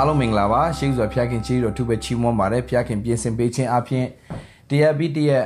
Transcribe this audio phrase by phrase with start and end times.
[0.00, 4.06] အားလုံးမင်္ဂလာပါရှိစွာဖျားခင်ကြီးတို့သူပဲချီးမွမ်းပါတယ်ဖျားခင်ပြင်ဆင်ပေးခြင်းအပြင်
[4.68, 5.44] တရက်ပြီးတရက်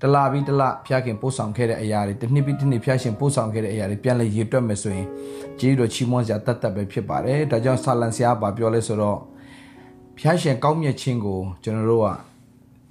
[0.00, 5.06] တလာပြီးတလဖျားခင်ပို့ဆောင်ခဲ့တဲ့အရာတွေတစ်နှစ်ပြီးတစ်နှစ်ဖျားရှင်ပို့ဆောင်ခဲ့တဲ့အရာတွေပြန်လည်ရည်တွက်မယ်ဆိုရင်
[5.58, 9.18] ကြီးတို့ချီးမွမ်းစရာတတ်တတ်ပဲဖြစ်ပါတယ်ဒါကြောင့်ဆာလန်ဆရာကပြောလဲဆိုတော့
[10.18, 12.08] ဖျားရှင်ကောင်းမြတ်ခြင်းကိုကျွန်တော်တို့က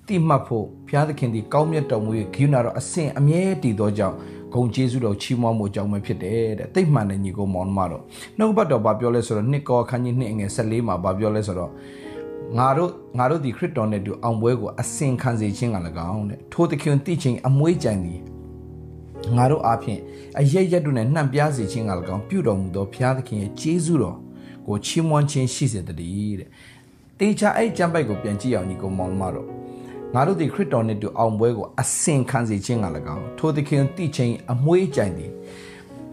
[0.08, 4.16] တိမှတ်ဖို့ဘုရားသခင်ဒီကောင်းမြတ်တော်မူရဲ့ဂိူနာတော်အစဉ်အမြဲတည်သောကြောင့်
[4.54, 8.04] ဂုံကျေးဇူးတော်ချီးမွမ်းမှုအကြောင်းပဲဖြစ်တယ်တဲ့တိတ်မှန်တဲ့ညီကိုမောင်မတော်
[8.38, 11.72] နှုတ်ဘတ်တော်ဘာပြောလဲဆိုတော့နှစ်ကောခန်းကြီးနှစ်ငယ်14မှာဘာပြောလဲဆိုတော့
[12.58, 15.78] ငါတို့ငါတို့ဒီခရစ်တော်နဲ့တူအောင်ပွဲကိုအစဉ်ခံစေခြင်းက၎
[16.12, 18.20] င်းတဲ့ထိုသခင်တိချင်းအမွေးကြံသည်
[19.38, 20.00] ငါတို့အားဖြင့်
[20.40, 24.18] အယက်ရက်တို့နဲ့နှံ့ပြားစေခြင်းက၎င်းပြုတော်မူသောဘုရားသခင်ရဲ့ကျေးဇူးတော်
[24.68, 26.50] ကိုချီးမွမ်းခြင်းရှိစေတည်းတဲ့
[27.20, 29.48] တေချာအဲ့ကျမ်းပိုက်ကိုပြန်ကြည့်အောင်ညီကိုမောင်မတော်
[30.16, 35.32] ငါတို့ဒီခရစ်တော်နှင့်တူအောင်ပွဲကိုအစင်ခံစေခြင်းက၎င်းထိုသခင်တိချင်းအမွေးကြိုင်သည်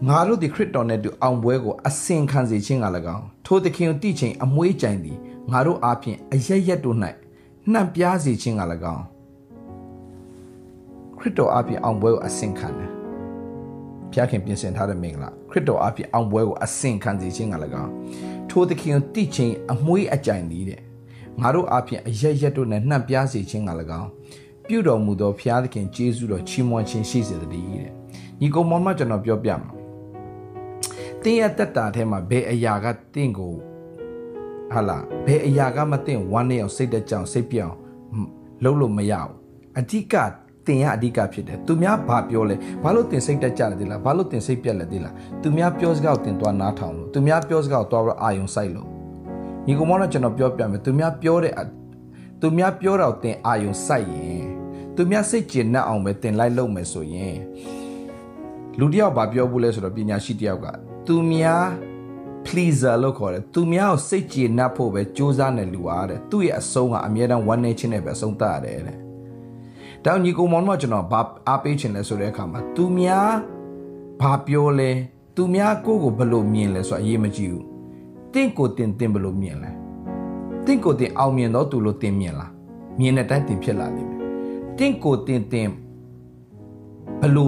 [0.07, 5.17] ငါတို့ဒီခရစ်တော်နှင့်တူအောင်ပွဲကိုအစင်ခံစေခြင်းက၎င်းထိုသခင်တိချင်းအမွေးကြိုင်သည်
[5.51, 6.97] ငါတို့အားဖြင့်အရရက်တို့၌
[7.71, 8.61] နှံ့ပြားစေခြင်းက၎
[8.93, 9.03] င်း
[11.17, 12.91] ခရစ်တော်အားဖြင့်အောင်ပွဲကိုအစင်ခံတယ်
[14.11, 17.91] ဖျားခင်ပြင်ဆင်ထားတဲ့မင်္ဂလာခရစ်တော်အားဖြင့်အောင်ပွဲကိုအစင်ခံစေခြင်းက၎င်း
[18.49, 20.81] ထိုသခင်တိချင်းအမွေးအကြိုင်သည်တဲ့
[21.41, 23.69] ငါတို့အပြင်အရက်ရက်တို့နဲ့နှံ့ပြားစေခြင်းက၎
[24.01, 24.09] င်း
[24.67, 27.63] ပြုတော်မူသောဘုရားသခင်ကျေးဇူးတော်ချီးမွမ်းခြင်းရှိစေတည်းတဲ့
[28.39, 29.71] ညီကောင်မမကျွန်တော်ပြောပြမှာ
[31.23, 33.53] တင်းရဲ့တက်တာထဲမှာဘယ်အရာကတင့်ကို
[34.71, 37.75] ဟာလာဘယ်အရာကမတင့်ဝမ်းနေအောင်စိတ်တကြောင်စိတ်ပြောင်း
[38.63, 39.31] လုံးလို့မရဘူး
[39.79, 40.15] အဓိက
[40.67, 48.98] တင်ရအဓိကဖြစ်တယ်သူများဘာပြောလဲဘာလို့တင်စိတ်တက်ကြတယ်လားဘာလို့တင်စိတ်ပြက်လဲသေးလားသူများပြောစကားကိုတင်သွားနားထောင်လို့သူများပြောစကားကိုသွားအာယုံစိုက်လို့
[49.65, 51.53] ညီကောင်မတော့ကျွန်တော်ပြောပြမယ်သူများပြောတဲ့
[52.41, 54.43] သူများပြောတော့တင်အာယုံစိုက်ရင်
[54.95, 57.37] သူများစိတ်ကျဉ်နှက်အောင်ပဲတင်လိုက်လုပ်မယ်ဆိုရင်
[58.79, 60.67] လူတယောက်ဘာပြောဘူးလဲဆိုတော့ပညာရှိတယောက်က
[61.07, 61.63] သူများ
[62.45, 68.97] pleaser လို့ခေါ်တယ်သူများကိုစိတ်ကြည်နှပ်ဖို့ပဲစူးစမ်းနေလူအားတဲ့သူ့ရဲ့အဆုံးကအမြဲတမ်းဝမ်းနေခြင်းနဲ့ပဲအဆုံးသရတယ်တဲ့
[70.05, 73.31] တောင်ညီကိုမောင်မကျွန်တော်ဘာအားပေးခြင်းလဲဆိုတဲ့အခါမှာသူများ
[74.21, 74.91] ဘာပြောလဲ
[75.35, 77.68] သူများကိုကိုဘယ်လိုမြင်လဲဆိုတာအရေးမကြီးဘူး
[78.33, 79.71] တင့်ကိုတင်တင်ဘယ်လိုမြင်လဲ
[80.65, 82.51] တင့်ကိုတင်အောင်မြင်တော့သူလို့တင်မြင်လား
[82.99, 84.19] မြင်တဲ့တိုင်းတင်ဖြစ်လာလိမ့်မယ်
[84.77, 85.67] တင့်ကိုတင်တင်
[87.21, 87.47] ဘယ်လို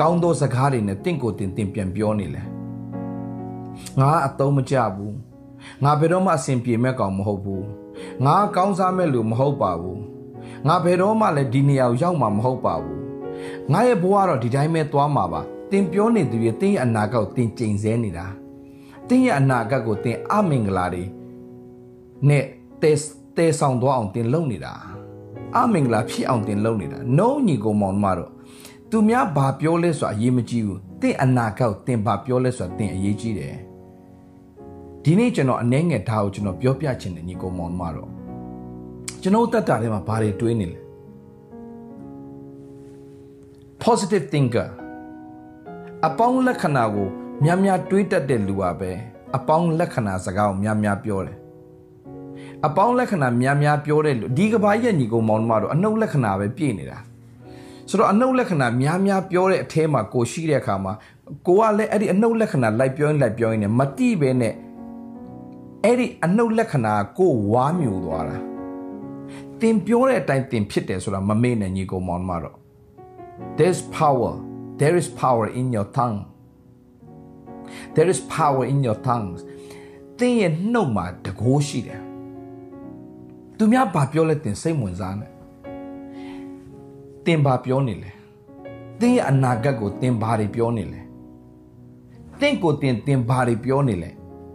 [0.00, 2.42] ကောင်းသောစကားတွေနဲ့တင့်ကိုတင်တင်ပြန်ပြောနေလဲ
[4.00, 5.16] ငါအတုံးမကြဘူး
[5.82, 7.66] ငါဘယ်တော့မှအဆင်ပြေမဲ့ကောင်မဟုတ်ဘူး
[8.24, 10.00] ငါကောင်းစားမဲ့လူမဟုတ်ပါဘူး
[10.66, 13.00] ငါဘယ်တော့မှလည်းဒီနေရာကိုရောက်မှာမဟုတ်ပါဘူး
[13.72, 18.26] ငါရဲ့ဘဝတော့ဒီတိုင်းပဲသွားမှာပါတင်ပြောနေသူရဲ့တင်းရဲ့အနာဂတ်ကိုတင်ကြိမ်ဆဲနေတာ
[19.08, 21.04] တင်းရဲ့အနာဂတ်ကိုတင်အမင်္ဂလာတွေ
[22.28, 22.44] နဲ့
[22.82, 22.92] တဲ
[23.36, 24.72] တဲဆောင်သွားအောင်တင်လုပ်နေတာ
[25.56, 28.30] အမင်္ဂလာဖြစ်အောင်တင်လုပ်နေတာနှုံးညီကိုမောင်မတော့
[28.90, 33.54] သူများဘာပြောလဲဆိုတာအရေးမကြီးဘူးတင်အနာဂတ်ကိုတင်ဘာပြောလဲဆိုတာတင်အရေးကြီးတယ်
[35.04, 38.10] ဒီနေ့ကျွန်တော်အနေငယ်ဒါကိုကျွန်တော်ပြောပြချင်တယ်ညီကိုမောင်မတော့
[39.22, 40.80] ကျွန်တော်တက်တာထဲမှာဘာတွေတွေးနေလဲ
[43.82, 44.68] positive thinker
[46.06, 47.08] အပေါင်းလက္ခဏာကို
[47.44, 48.90] များများတွေးတတ်တဲ့လူပါပဲ
[49.36, 51.36] အပေါင်းလက္ခဏာစကားကိုများများပြောတယ်
[52.66, 56.98] အပေါင်းလက္ခဏာများများပြောတဲ့လူဒီကဘာရဲ့ညီကောင်မောင်တို့ကတော့အနှုတ်လက္ခဏာပဲပြည့်နေတာ
[57.88, 60.92] ဆိုတော့အနှုတ်လက္ခဏာများများပြောတဲ့အထဲမှာကိုရှိတဲ့အခါမှာ
[61.46, 64.54] ကိုကလည်းအဲ့ဒီအနှုတ်လက္ခဏာလိုက်ပြောရင်လိုက်ပြောရင်မတိပဲနဲ့
[65.84, 68.36] အဲ့ဒီအနှုတ်လက္ခဏာကိုဝါမြူသွားတာ
[69.60, 72.56] တင်ပြောတဲ့အတိုင်းတင်ဖြစ်တယ်ဆိုတာမမေ့နဲ့ညီကောင်မောင်တို့ကတော့
[73.58, 74.32] there's power
[74.80, 76.18] there is power in your tongue
[77.94, 79.40] there is power in your tongues
[80.18, 82.02] သင်ရဲ့နှုတ်မှာတကိုးရှိတယ်
[83.56, 85.28] သူများဘာပြောလဲတင်စိတ်ဝင်စားနေ
[87.26, 88.10] တင်ဘာပြောနေလဲ
[89.00, 91.00] သင်ရဲ့အနာဂတ်ကိုတင်ဘာတွေပြောနေလဲ
[92.40, 94.10] တင့်ကိုတင်တင်ဘာတွေပြောနေလဲ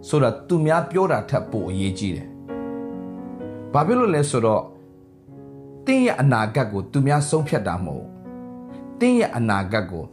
[0.08, 2.28] ဆိုတော့သူများပြောတာထက်ပိုအရေးကြီးတယ်
[3.74, 4.64] ဘာဖြစ်လို့လဲဆိုတော့
[5.86, 8.06] တင်းရဲ့အနာဂတ်ကိုသူများဆုံးဖြတ်တာမဟုတ်
[9.00, 10.04] တင်းရဲ့အနာဂတ်ကို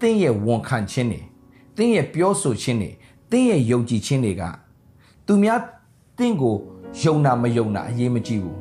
[0.00, 1.20] တင်းရဲ့ဝန်ခံခြင်းနေ
[1.76, 2.90] တင်းရဲ့ပြောဆိုခြင်းတွေ
[3.30, 4.42] တင်းရဲ့ယုံကြည်ခြင်းတွေက
[5.26, 5.60] သူများ
[6.18, 6.56] တင်းကို
[7.02, 8.58] ယုံတာမယုံတာအရေးမကြီးဘူး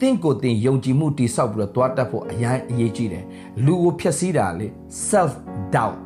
[0.00, 3.24] တင်းကိုတင်ယုံကြည်မှုတိဆောက်ပြီးတော့တွားတတ်ဖို့အရင်အရေးကြီးတယ်
[3.64, 4.66] လူကိုဖျက်ဆီးတာလေ
[5.08, 5.32] self
[5.74, 5.98] doubt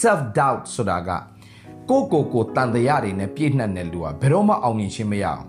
[0.00, 1.10] self doubt ဆိုတာက
[1.90, 5.44] ကိုကိုကိုတန်တရားတွေနဲ့ပြည့်နှက်တဲ့လူကဘယ်တော့မှအောင်မြင်ခြင်းမရအောင်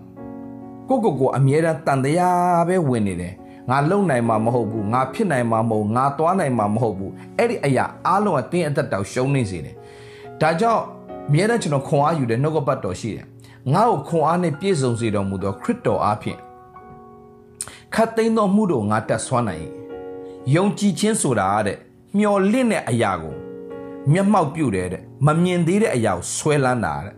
[0.89, 3.33] ကိုကိုကိုအမြဲတမ်းတန်တရားပဲဝင်နေတယ်
[3.69, 9.75] ငါလုံနိုင်မှာမဟုတ်ဘူးငါဖြစ်နိုင်မှာမဟုတ်ငါသွားနိုင်မှာမဟုတ်ဘူးအဲ့ဒီအရာအားလုံးကတင်းအသက်တောင်ရှုံးနေစေတယ်
[10.41, 10.83] ဒါကြောင့်
[11.33, 13.25] မြဲတမ်းကျွန်တော်ခွန်အားယူတဲ့နှုတ်ကပတ်တော်ရှိတယ်
[13.73, 16.39] ငါ့ကိုခွန်အားနဲ့ပြည့်စုံစေတော်မူသောခရစ်တော်အားဖြင့်
[17.94, 19.65] ခတ်သိမ်းသောမှုတို့ငါတက်ဆွမ်းနိုင်
[20.56, 21.77] ယုံကြည်ခြင်းဆိုတာတဲ့
[22.17, 23.35] မျော်လင့်တဲ့အရာကို
[24.12, 27.15] မျက်မှောက်ပြုတယ်တဲ့မမြင်သေးတဲ့အရာကိုဆွဲလန်းတာတဲ့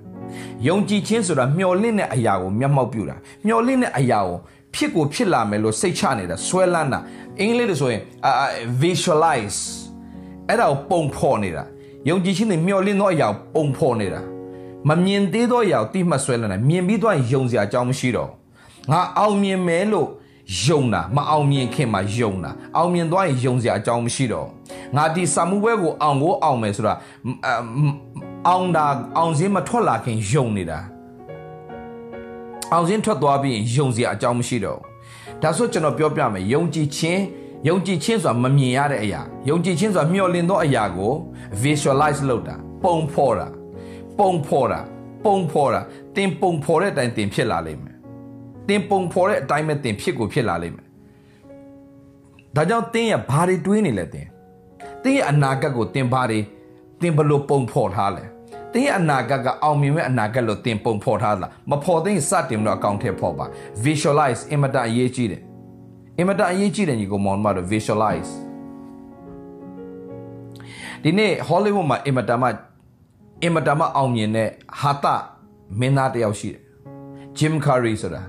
[0.68, 3.16] ယုံကြည်ခြင်းဆိုတာမျှော်လင့်တဲ့အရာကိုမျက်မှောက်ပြုတာ
[3.46, 4.38] မျှော်လင့်တဲ့အရာကို
[4.74, 7.00] ဖြစ်ကိုဖြစ်လာမယ်လို့စိတ်ချနေတာဆွဲလန်းတာ
[7.40, 8.02] အင်္ဂလိပ်လိုဆိုရင်
[8.82, 9.60] visualize
[10.48, 11.64] အဲ့ဒါကိုပုံဖော်နေတာ
[12.10, 14.22] ယုံကြည်ခြင်းတွေမျှော်လင့်သောအရာကိုပုံဖော်နေတာ
[14.90, 18.30] မမြင်သေးသောအရာကိုတိမှတ်ဆွဲလန်းတာမြင်ပြီးတော့ယုံစရာအကြောင်းမရှိတော့
[18.92, 20.08] ငါအောင်မြင်မယ်လို့
[20.66, 24.48] ယုံတာမအောင်မြင်ခင်မှာယုံတာအောင်မြင်သွားရင်ယုံစရာအကြောင်းမရှိတော့
[24.96, 26.94] ငါဒီစာမှုပွဲကိုအောင်ကိုအောင်မယ်ဆိုတာ
[28.48, 28.86] အောင်တာ
[29.18, 30.80] အောင်စင်းမထွက်လာခင်ယုံနေတာ
[32.74, 34.80] အောင်စင်းထွက်သွားပြီးရင်ယုံစရာအကြောင်းမရှိတော့
[35.42, 37.22] ဒါဆိုကျွန်တော်ပြောပြမယ်ယုံကြည်ခြင်း
[37.68, 41.14] ယုံကြည်ခြင်းဆိုတာမမြင်ရတဲ့အရာယုံကြည်ခြင်းဆိုတာမျှော်လင့်သောအရာကို
[41.64, 43.48] visualize လုပ်တာပုံဖော်တာ
[44.20, 44.80] ပုံဖော်တာ
[45.24, 45.82] ပုံဖော်တာ
[46.16, 47.96] တင်ပုံဖော်တဲ့အတိုင်းတင်ဖြစ်လာလိမ့်မယ်
[48.68, 50.88] တင်ပုံဖော်တဲ့အတိုင်းပဲတင်ဖြစ်ကိုဖြစ်လာလိမ့်မယ်
[52.56, 54.30] ဒါကြောင့်တင်းရဘာတွေတွေးနေလဲတင်း
[55.04, 56.40] တင်းရဲ့အနာဂတ်ကိုတင်းဘာတွေ
[57.02, 58.24] တင်းဘလို့ပုံဖော်ထားလဲ
[58.78, 63.46] တင်းရဲ့အနာဂတ်ကအောင်မြင်မဲ့အနာဂတ်လို့တင်းပုံဖော်ထားလားမဖော်သိရင်စတင်လို့အကောင့်ထဲဖော်ပါ
[63.84, 65.42] visualize အင်မတန်အရေးကြီးတယ်
[66.20, 68.32] အင်မတန်အရေးကြီးတယ်ညီကောင်မောင်မတို့ visualize
[71.04, 72.48] ဒီနေ့ Hollywood မှာအင်မတန်မှ
[73.44, 74.50] အင်မတန်မှအောင်မြင်တဲ့
[74.80, 75.06] ဟာတ
[75.80, 76.62] မင်းသားတယောက်ရှိတယ်
[77.38, 78.24] Jim Carrey ဆိုတာ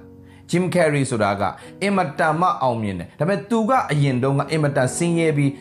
[0.50, 1.42] Jim Carrey ဆိုတာက
[1.82, 5.52] အင်မတန်မှအောင်မြင်တယ်ဒါပေမဲ့သူကအရင်တုန်းကအင်မတန်ဆင်းရဲပြီး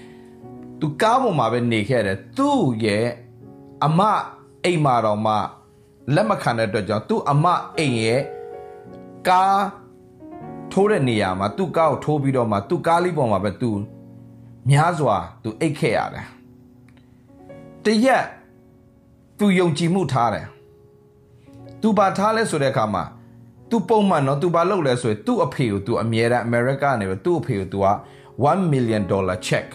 [0.80, 3.08] သူကားပေါ်မှာပဲနေခဲ့တယ်သူ့ရဲ့
[3.86, 4.02] အမ
[4.64, 5.34] အိမ်မာတော်မှ
[6.16, 7.46] လက်မခံတဲ့အတွက်ကြောင့်သူ့အမ
[7.78, 8.22] အိမ်ရဲ့
[9.28, 9.62] ကား
[10.72, 13.72] ထိုးတဲ့နေရာမှာသူ့ကားကိုထိုးပြီးတော့မှသူ့ကားလေးပေါ်မှာပဲသူ
[14.70, 16.28] များစွာသူအိတ်ခဲ့ရတယ်
[17.86, 18.26] တရက်
[19.40, 20.48] သူယုံကြည်မှုထားတယ်
[21.82, 23.04] သူဘာထားလဲဆိုတဲ့အခါမှာ
[23.70, 27.88] သူပုံမှန်တော့သူဘာလုပ်လဲဆိုရင်သူ့အဖေကိုသူအမြဲတမ်းအမေရိကနေပဲသူ့အဖေကိုသူက
[28.52, 29.68] 1 million dollar check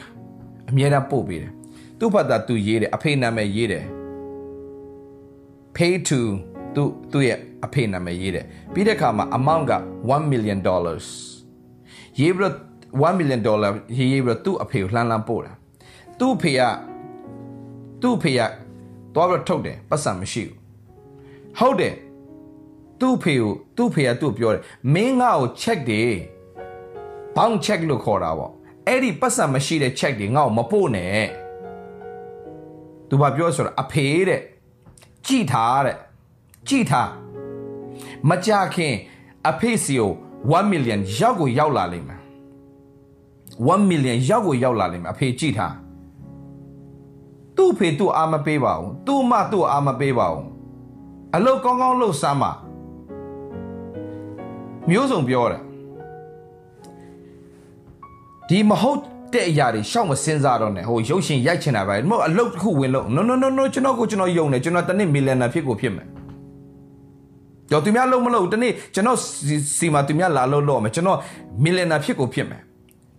[0.70, 1.52] အမြဲတမ်းပို့ပေးတယ်
[1.98, 3.84] သူ့ဘာသာသူရေးတယ်အဖေနာမည်ရေးတယ်
[5.76, 6.20] pay to
[6.74, 6.82] သူ
[7.12, 9.72] သူ့ရဲ့အဖေနာမည်ရေးတယ်ပြီးတဲ့အခါမှာ amount က
[10.06, 11.06] 1 million dollars
[12.20, 12.52] ရေးပြီး
[12.90, 15.52] 1 million dollar ရေးရေးပြီးသူ့အဖေကိုလှမ်းလှမ်းပို့တာ
[16.18, 16.60] သူ့အဖေက
[18.02, 18.40] သူ့အဖေက
[19.14, 20.56] သွားပြီးထုတ်တယ်ပတ်စံမရှိဘူး
[21.58, 21.94] ဟုတ်တယ်
[23.00, 24.62] သူ့ဖေကိုသူ့ဖေကသူ့ပြောတယ်
[24.94, 26.12] မင်းငါ့ကို check တယ်
[27.36, 28.52] ဘောင်း check လို့ခေါ်တာပေါ့
[28.86, 31.26] အဲ့ဒီပတ်စံမရှိတဲ့ check တွေငါ့ကိုမပို့နဲ့
[33.08, 34.40] သူဘာပြောဆိုတော့အဖေတဲ့
[35.26, 35.96] ကြည်ထားတဲ့
[36.68, 37.10] ကြည်ထား
[38.28, 38.94] မကြခင်
[39.48, 40.12] အဖေစီကို
[40.60, 42.20] 1 million ရောက်ကိုရောက်လာလိမ့်မယ်
[43.78, 45.74] 1 million ရောက်ကိုရောက်လာလိမ့်မယ်အဖေကြည်ထား
[47.56, 50.46] သူ့ဖေသူ့အာမပေးပါဘူးသူ့မသူ့အာမပေးပါဘူး
[51.34, 52.52] အလုတ်ကောင်းကောင်းလှုပ်စမ်းပါ
[54.88, 55.62] မျိုးစုံပြောတယ်
[58.48, 59.00] ဒီမဟုတ်
[59.34, 66.06] တဲ့အရာတွေရှောက်မစင်စားတော့နဲ့ဟိုရုပ်ရှင်ရိုက်ချင်တာပဲမဟုတ်အလုတ်တစ်ခုဝင်လို့ no no no no ကျွန်တော်ကိုကျွန်တော်ယုံတယ်ကျွန်တော်တနေ့မီလီယံနာဖြစ်ကိုဖြစ်မယ်
[67.70, 69.18] ကြော်သူများလုံးမလို့တနေ့ကျွန်တော်
[69.78, 71.18] စီမှာသူများလာလို့လို့မယ်ကျွန်တော်
[71.64, 72.60] မီလီယံနာဖြစ်ကိုဖြစ်မယ်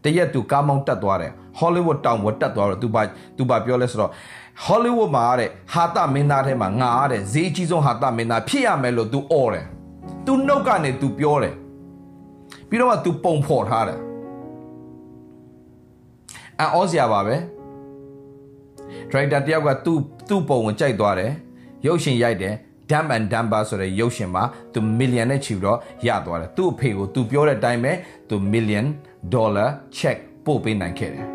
[0.03, 3.01] တရက်သူကားမောင်းတက်သွားတယ်ဟောလိဝုဒ်တောင်ပေါ်တက်သွားတော့သူပါ
[3.37, 4.11] သူပါပြောလဲဆိုတော့
[4.63, 9.65] ဟောလိဝုဒ်မှာတဲ့ဟာတမင်းသားထဲမှာငါတဲ့ဈေးကြီးဆုံးဟာတမင်းသားဖြစ်ရမယ်လို့သူအော်တယ်
[10.25, 11.55] သူနှုတ်ကနေသူပြောတယ်
[12.69, 13.99] ပြီးတော့မှသူပုံဖော်ထားတယ်
[16.62, 17.36] အော်စရာပါပဲ
[19.10, 21.32] ဒရိုက်တာတယောက်ကသူ့သူ့ပုံကိုကြိုက်သွားတယ်
[21.86, 22.54] ရုပ်ရှင်ရိုက်တယ်
[22.90, 27.92] Dumb and Dumber ဆိုတဲ့ရုပ်ရှင်မှာသူ million နဲ့ချီတော့ရသွားတယ်သူ့အဖေကိုသူပြောတဲ့အတိုင်းပဲ
[28.28, 28.86] သူ million
[29.34, 31.26] dollar check ပို့ပေးနိုင်ခဲ့တယ်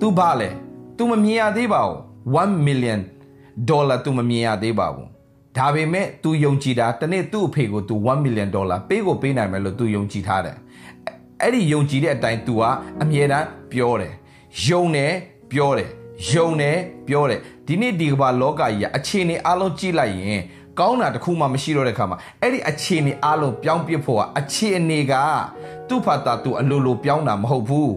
[0.00, 0.48] သူဘာလဲ
[0.96, 1.98] သူမမြင်ရသေးပါဘူး
[2.44, 3.00] 1 million
[3.70, 5.06] dollar သူမမြင်ရသေးပါဘူး
[5.56, 10.56] ဒါပေမဲ့ तू ယုံကြည်တာတနေ့သူ့အဖေကို तू 1 million dollar ပေးကိုပေးနိုင်မယ်လို့ तू ယုံကြည်ထားတယ်
[11.42, 12.62] အဲ့ဒီယုံကြည်တဲ့အတိုင်း तू က
[13.02, 14.13] အမြဲတမ်း ပြောတယ်
[14.67, 15.13] ယုံတယ်
[15.51, 15.89] ပြောတယ်
[16.31, 16.77] ယုံတယ်
[17.07, 20.41] ပြောတယ်ဒီနေ့ဒီကမ္ဘာလောကကြီးကအခြေအနေအလုံးကြည့်လိုက်ရင်
[20.79, 25.13] ကောင်းတာတခုမှမရှိတော့တဲ့ခါမှာအဲ့ဒီအခြေအနေအလုံးပြောင်းပြဖို့ကအခြေအနေက
[25.87, 27.95] သူ့ဖာတာသူအလိုလိုပြောင်းတာမဟုတ်ဘူး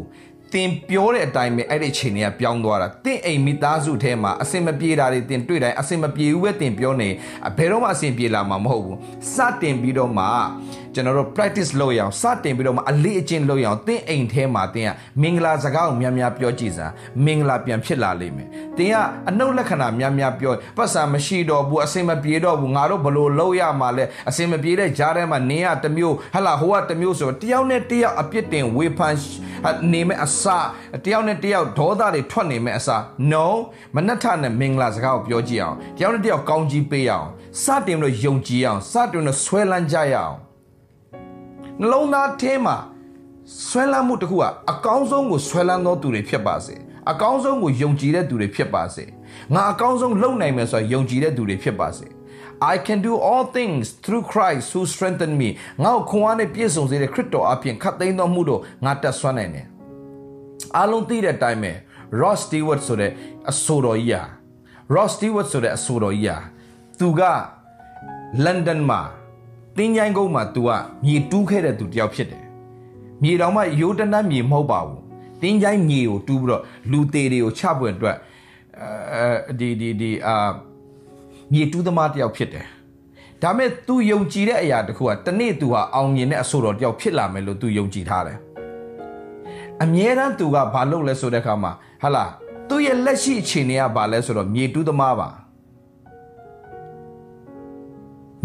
[0.55, 7.09] တင်ပြောတဲ့အတိုင်းပဲအဲ့ဒီအချိန်တွေကပြောင်းသွားတာတင့်အိမ်မိသားစုထဲမှာအစင်မပြေတာတွေတင်တွေ့တိုင်းအစင်မပြေဘူးပဲတင်ပြောနေ
[7.57, 8.99] ဘယ်တော့မှအစင်ပြေလာမှာမဟုတ်ဘူး
[9.35, 10.27] စတင်ပြီးတော့မှ
[10.95, 14.91] ကျွန်တော်တို့ practice လုပ်ရအောင်စတင်ပြီးတော့မှအလေးအကျင့်လုပ်ရအောင်တင့်အိမ်ထဲမှာတင်က
[15.23, 16.93] မင်္ဂလာစကားကိုများများပြောကြည့်စမ်း
[17.25, 18.95] မင်္ဂလာပြန်ဖြစ်လာလိမ့်မယ်တင်က
[19.29, 29.15] အနှုတ်လက္ခဏာများများပြောပတ်စာမရှိတော့ဘူးအစင်မပြေတော့ဘူးငါတို့ဘလို့လုပ်ရမှာလဲအစင်မပြေတဲ့ကြားထဲမှာနင်းကတမျိုးဟလာဟိုကတမျိုးဆိုတော့တယောက်နဲ့တယောက်အပြစ်တင်ဝေဖန်
[29.93, 30.45] နေမဲ့အစ
[31.05, 32.89] တယောက်နဲ့တယောက်ဒေါသတွေထွက်နေမဲ့အစ
[33.33, 33.45] no
[33.95, 37.29] မနှက်ထနဲ့မင်္ဂလာစကားကိုပြောကြည့်အောင်တယောက်နဲ့တယောက်ကောင်းကြီးပေးအောင်
[37.63, 40.48] စတင်လို့ယုံကြည်အောင်စတင်လို့ဆွဲလန်းကြရအောင်
[41.81, 42.77] နှလုံးသားထဲမှာ
[43.69, 46.75] ဆွဲလန်းမှုတစ်ခုကအကောင်းဆုံးကိုဆွဲလန်းသောသူတွေဖြစ်ပါစေ
[47.11, 49.05] အကောင်းဆုံးကိုယုံကြည်တဲ့သူတွေဖြစ်ပါစေ
[49.55, 52.07] ငါအကောင်းဆုံးလုပ်နိုင်မယ်ဆိုရင်ယုံကြည်တဲ့သူတွေဖြစ်ပါစေ
[52.73, 55.49] I can do all things through Christ who strengthen me
[55.85, 59.67] ငါ့ကိုခွန်အားနဲ့ပြည့်စုံစေတဲ့ခရစ်တော်အပြင်ခတ်သိမ်းတော်မူတော့ငါတက်ဆွမ်းနိုင်တယ်
[60.77, 61.73] အားလုံးသိတဲ့အတိုင်းပဲ
[62.21, 63.13] Ross Stewart ဆိုတဲ့
[63.51, 64.23] အဆိုတော်ကြီးဟာ
[64.95, 66.39] Ross Stewart ဆိုတဲ့အဆိုတော်ကြီးဟာ
[66.99, 67.21] သူက
[68.45, 69.01] လန်ဒန်မှာ
[69.78, 70.70] တင်းချိုင်းကုန်းမှာ तू က
[71.06, 72.44] မြေတူးခဲ့တဲ့သူတယောက်ဖြစ်တယ်
[73.24, 75.02] မြေတော်မှရိုးတနတ်မြေမဟုတ်ပါဘူး
[75.42, 78.18] တင်းချိုင်းမြေကိုတူးပြီးတော့လူသေးတွေကိုချပွင့်အတွက်
[79.14, 80.36] အဲဒီဒီဒီအာ
[81.52, 82.66] မြေတူးသမားတယောက်ဖြစ်တယ်
[83.42, 88.38] ဒါမဲ့ तू ယုံကြည်တဲ့အရာတခုကတနေ့ तू ဟာအောင်မြင်တဲ့အဆိုတော်တယောက်ဖြစ်လာမယ်လို့ तू ယုံကြည်ထားတယ်
[89.84, 91.72] အမြဲတမ်း तू ကဘာလုပ်လဲဆိုတဲ့အခါမှာ
[92.04, 92.26] ဟာလာ
[92.70, 95.30] သူ့ရဲ့လက်ရှိအခြေအနေကဘာလဲဆိုတော့မြေတူးသမားပါ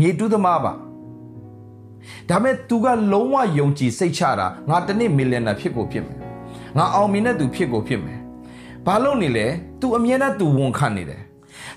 [0.00, 0.72] မြေတူးသမားပါ
[2.30, 6.18] ဒါမဲ့ तू ကလုံးဝယုံကြည်စိတ်ချတာငါတနေ့မီလီယံနာဖြစ်ကိုဖြစ်မယ်
[6.76, 8.18] ငါအောင်မြင်တဲ့သူဖြစ်ကိုဖြစ်မယ်
[8.86, 9.46] ဘာလို့နေလဲ
[9.80, 11.20] तू အမြဲတမ်း तू ဝန်ခံနေတယ်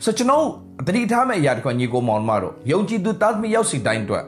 [0.04, 0.46] ဆိုကျွန်တော်
[0.88, 4.26] တတိထားမဲ့အရာတခွညီကိုမောင်မတို့ယုံကြည်သူသားသမီးရောက်စီတိုင်းအတွက်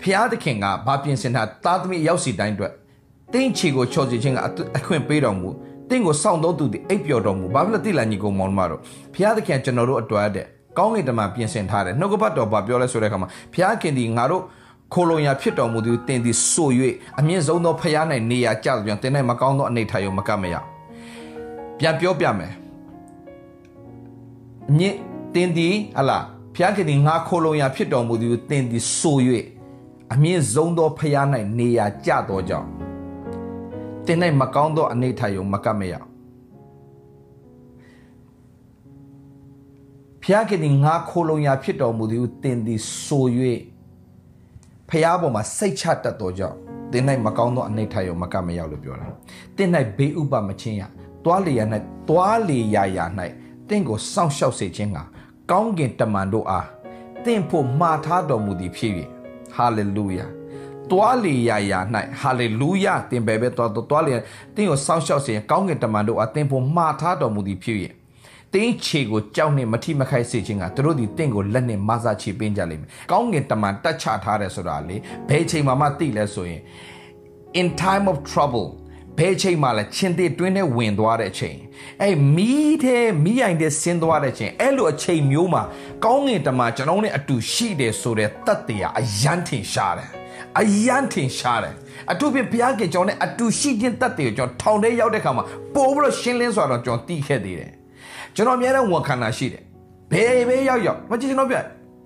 [0.00, 2.72] ဖျားသခင်ကဘာပြင်ဆင်တာသားသမီးရောက်စီတိုင်းအတွက်
[3.32, 4.38] တင်းချီကိုချော်စီခြင်းက
[4.76, 5.48] အခွင့်ပေးတော်မူ
[5.90, 8.80] တင့်ကိုစောင့်တော့သူဒီအိပ်ပျော်တော်မူဘာဖြစ်လို့တိလာညီကိုမောင်မတို့
[9.14, 10.46] ဖျားသခင်ကျွန်တော်တို့အတွက်တဲ့
[10.78, 14.42] ကောင်းကင်တမန်ပြင်ဆင်ထားတယ်နှုတ်ကပတ်တော်ဘာပြောလဲဆိုတဲ့အခါမှာဖျားခင်ဒီငါတို့
[14.93, 16.69] ခိုလုံရာဖြစ်တော်မူသူတင်သည်ဆို၍
[17.19, 20.55] အမြင့်ဆုံးသောဖျား၌နေရာကျသဖြင့်တင်၌မကောင်းသောအနေထားရောမကမရ
[21.79, 22.53] ပြန်ပြောပြမယ်
[24.77, 24.95] မြင့်
[25.33, 26.19] တင်သည်ဟလာ
[26.55, 29.17] ဖျားခင်ဒီငါခိုလုံရာဖြစ်တော်မူသူတင်သည်ဆို၍
[30.13, 31.25] အမြင့်ဆုံးသောဖျား၌
[31.59, 32.67] နေရာကျသောကြောင့်
[34.05, 35.93] တင်၌မကောင်းသောအနေထားရောမကမရ
[40.23, 43.25] ဖျားခင်ဒီငါခိုလုံရာဖြစ်တော်မူသူတင်သည်ဆို၍
[44.91, 46.57] ဖះပေါ်မှာစိတ်ချတတ်သောကြောင့်
[46.91, 49.07] တင်း၌မကောင်းသောအနိဋ္ဌရောမကမရောက်လို့ပြောတာ
[49.57, 50.81] တင်း၌ဘေးဥပမချင်းရ
[51.25, 51.61] တွားလေရ၌
[52.09, 53.05] တွားလေရာရာ၌
[53.69, 54.97] တင်းကိုစောင့်ရှောက်စေခြင်းက
[55.51, 56.67] ကောင်းကင်တမန်တို့အား
[57.25, 58.93] တင်းဖို့မှားထားတော်မူသည်ဖြစ်၍
[59.55, 60.25] ဟာလေလုယာ
[60.91, 61.79] တွားလေရာရာ၌
[62.21, 64.11] ဟာလေလုယာတင်ပဲပဲတွားတွားလေ
[64.55, 67.77] တင်းကိုစောင့်ရှောက်စေကောင်းကင်တမန်တို့အားတင်းဖို့မှားထားတော်မူသည်ဖြစ်၍
[68.53, 74.95] တင်းချေကိုကြောက်နဲ့မထိမခိုက်စေခြင်းကသူတို့ဒီတင့်ကိုလက်နဲ့မဆာချေပေးကြလိမ့်မယ်။ကောင်းငင်တမန်တက်ချထားတယ်ဆိုတာလေ
[75.29, 76.61] ဘယ်ချိန်မှမသိလဲဆိုရင်
[77.59, 78.67] in time of trouble
[79.17, 81.57] ဘယ်ချိန်မှလဲချင်းသေးတွင်းနဲ့ဝင်သွားတဲ့အချိန်
[82.01, 85.63] အဲ့မီးတဲ့မီးရိုင်တဲ့ဆင်းသွားတဲ့အချိန်အဲ့လိုအချိန်မျိုးမှာ
[86.05, 90.09] ကောင်းငင်တမန်ကျွန်တော်နဲ့အတူရှိတယ်ဆိုတဲ့တတ်တရားအယမ်းထင်ရှားတယ်
[90.59, 91.75] အယမ်းထင်ရှားတယ်
[92.11, 95.43] အထူးဖြင့်ဘုရားကကျွန်တော်နဲ့အတူရှိခြင်းတတ်တယ်ကျွန်တော်ထောင်ထဲရောက်တဲ့ခါမှာ
[95.75, 97.71] ပို့ပြီးတော့ရှင်းလင်းစွာတော့ကျွန်တော်သိခဲ့သေးတယ်
[98.35, 99.63] ကျွန်တော်အများနဲ့ဝန်ခံတာရှိတယ်
[100.11, 101.57] ဘယ်ပဲရောက်ရောက်မကြည့်ကျွန်တော်ပြ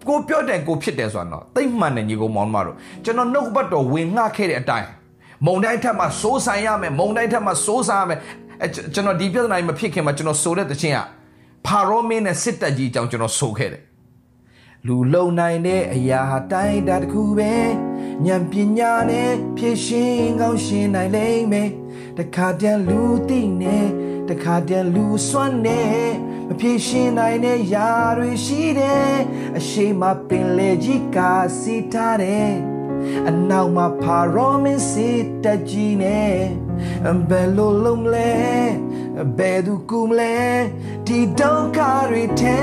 [0.08, 4.88] ကိုပြောတယ်ကိုဖြစ်တယ်ဆိုတော့တိတ်မှန်တယ်ညီကိုမောင်မတို့ကျွန်တော်နှုတ်ဘတ်တော်ဝင်ငှခဲ့တဲ့အတိုင်း
[5.46, 8.20] မုံတိုင်းထက်မှစိုးဆိုင်ရမယ်မုံတိုင်းထက်မှစိုးစားရမယ်
[8.64, 11.00] အဲကျွန်တော်ဒီပြဿနာကြီးမဖြစ်ခင်မှာကျွန်တော်ဆိုတဲ့တခြင်းက
[11.66, 13.84] ဖာရောမင်းနဲ့စစ်တပ်ကြီးအကြောင်းကျွန်တော်ဆိုခဲ့တယ်
[14.88, 17.54] လူလုံနိုင်တဲ့အရာတိုင်းတာတစ်ခုပဲ
[18.26, 21.70] ဉာဏ်ပညာနဲ့ဖြည့်ရှင်းကောင်းရှင်းနိုင်လိမ့်မယ်
[22.18, 23.80] တခါတည်းလူသိနေ
[24.30, 25.82] တခါတည်းလူစွမ်းနေ
[26.48, 29.14] မဖြည့်ရှင်းနိုင်တဲ့ຢာတွေရှိတယ်
[29.58, 31.18] အရှိမပင်လေကြီးက
[31.60, 32.54] စီထားတယ်
[33.30, 36.36] အနောက်မှာဖာရောမင်းစစ်တကြီးနဲ့
[37.30, 38.32] ဘယ်လိုလုံးလဲ
[39.38, 40.36] ဘယ်သူကူမလဲ
[41.08, 41.80] ဒီဒုက္ခ
[42.12, 42.58] တွေထဲ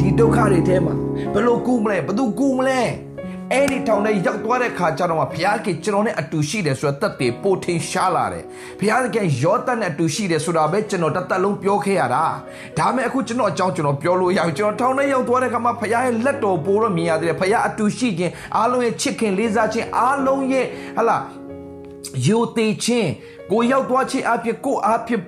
[0.00, 0.94] ဒီဒုက္ခတွေထဲမှာ
[1.32, 2.82] ဘယ်လိုကူမလဲဘယ်သူကူမလဲ
[3.52, 8.44] အဲ့ဒီထောင်ထဲရောက်သွားတဲ့ခါကျတော့မှဘုရားကကျွန်တော်နဲ့အတူရှိတယ်ဆိုတော့တက်တွေပိုထင်ရှားလာတယ်
[8.80, 12.24] ဘုရားကယောသတ်နဲ့အတူရှိတယ်ဆိုတာပဲကျွန်တော်တသက်လုံးပြောခဲ့ရတာ
[12.78, 20.66] ဒါမဲ့အခုကျွန်တော်အကြောင်းကျွန်တော်ပြောလို့ရအောင်ကျွန်တော်ထောင်ထဲရောက်သွားတဲ့ခါမှာဘုရားရဲ့လက်တော်ပိုတော့မြင်ရသေးတယ်ဘုရားအတူရှိခြင်းအားလုံးရဲ့ချစ်ခင်လေးစားခြင်းအားလုံးရဲ့
[20.98, 21.16] ဟလာ
[22.26, 23.10] ယိုသေးခြင်း
[23.50, 25.20] ကိုရောက်သွားခြင်းအဖြစ်ကိုအဖြစ်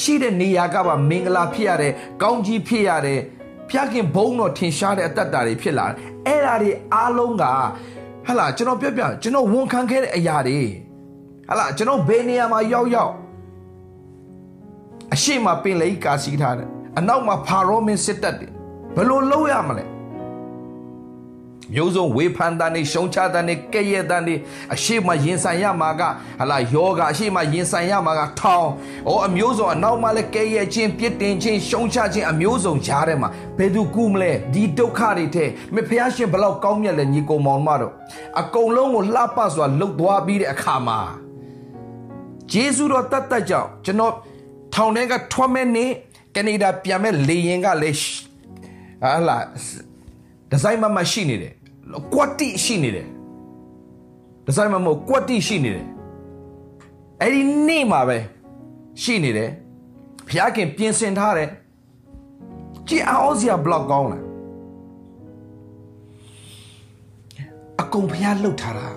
[0.00, 1.92] ရှိတဲ့နေရာကပါမင်္ဂလာဖြစ်ရတယ်
[2.22, 3.20] ကောင်းကြီးဖြစ်ရတယ်
[3.70, 7.44] ဖျားခင်ဘုံတော်ထင်ရှားတဲ့အတ္တတာတွေဖြစ်လာတယ် အဲ့ဓာတွေအားလုံးက
[8.26, 10.60] ဟလာကျွန်တော်ပြောပြကျွန်တော်ဝန်ခံခဲ့တဲ့အရာတွေ
[11.48, 13.12] ဟလာကျွန်တော်ဘယ်နေရာမှာရောက်ရောက်
[15.14, 18.52] အရှိမပင်လေကာစီထားတယ်အနောက်မှာဖာရောမင်းစစ်တပ်တယ်
[18.96, 19.84] ဘယ်လိုလုပ်ရမလဲ
[21.74, 24.34] မျိုးစုံဝေဖန်တဲ့နေရှုံချတဲ့နေကဲ့ရဲ့တဲ့နေ
[24.74, 26.02] အရှိမရင်ဆိုင်ရမှာက
[26.40, 28.66] ဟလာယောဂအရှိမရင်ဆိုင်ရမှာကထောင်
[29.08, 33.28] ဩအမျိုးစုံအနောက်မှာလည်းကဲ့ရဲ့ခြင်းပြစ်တင်ခြင်းရှုံချခြင်းအမျိုးစုံကြားထဲမှာ
[33.58, 37.92] ဘယ်သူကူမလဲဒီဒုက္ခတွေထဲမဖျားရှင်ဘလောက်ကောင်းမြတ်လဲညီကုံမောင်မတို့
[38.40, 40.98] အကုန်လုံးကိုလှပစွာလှုပ်သွားပြီးတဲ့အခါမှာ
[42.52, 44.14] ဂျေဇုတော်တတ်တတ်ကြောင့်ကျွန်တော်
[44.74, 45.86] ထောင်ထဲကထွက်မဲ့နေ
[46.36, 47.98] ကနေဒါပြန်မဲ့လေရင်ကလည်း
[49.02, 49.38] ဟာလာ
[50.52, 51.52] ဒီဇိုင်းမမရှိနေတယ်
[52.14, 53.06] ကွက်တိရှိနေတယ်
[54.46, 55.86] ဒီဇိုင်းမမဟုတ်ကွက်တိရှိနေတယ်
[57.20, 58.18] အဲ့ဒီနေ့မှာပဲ
[59.02, 59.50] ရှိနေတယ်
[60.28, 61.48] ဘုရားခင်ပြင်ဆင်ထားတယ်
[62.88, 64.22] ကြည်အောင်စရာဘလော့ကောင်းလား
[67.92, 68.88] ကုန်ဖျားလှုပ်ထားတာ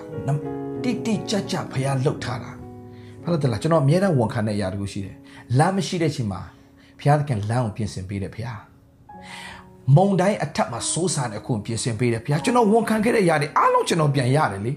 [0.82, 2.50] တိတိကြကြဖျားလှုပ်ထားတာ
[3.22, 5.16] ဘာလို့တလားကျွန်တော်အမြဲတမ်းဝန်ခံတဲ့အရာတခုရှိတယ်
[5.58, 6.40] လမ်းမရှိတဲ့ချိန်မှာ
[7.00, 8.60] ဖျားသခင်လမ်းကိုပြင်ဆင်ပေးတယ်ဖျား
[9.94, 14.72] မုံတိုင်းအထက်မှာစိုးစားတဲ့အခုပြင်ဆင်ပေးတယ်ဖျားကျွန်တော်ဝန်ခံခဲ့တဲ့အရာတွေအားလုံးကျွန်တော်ပြန်ရတယ်လေ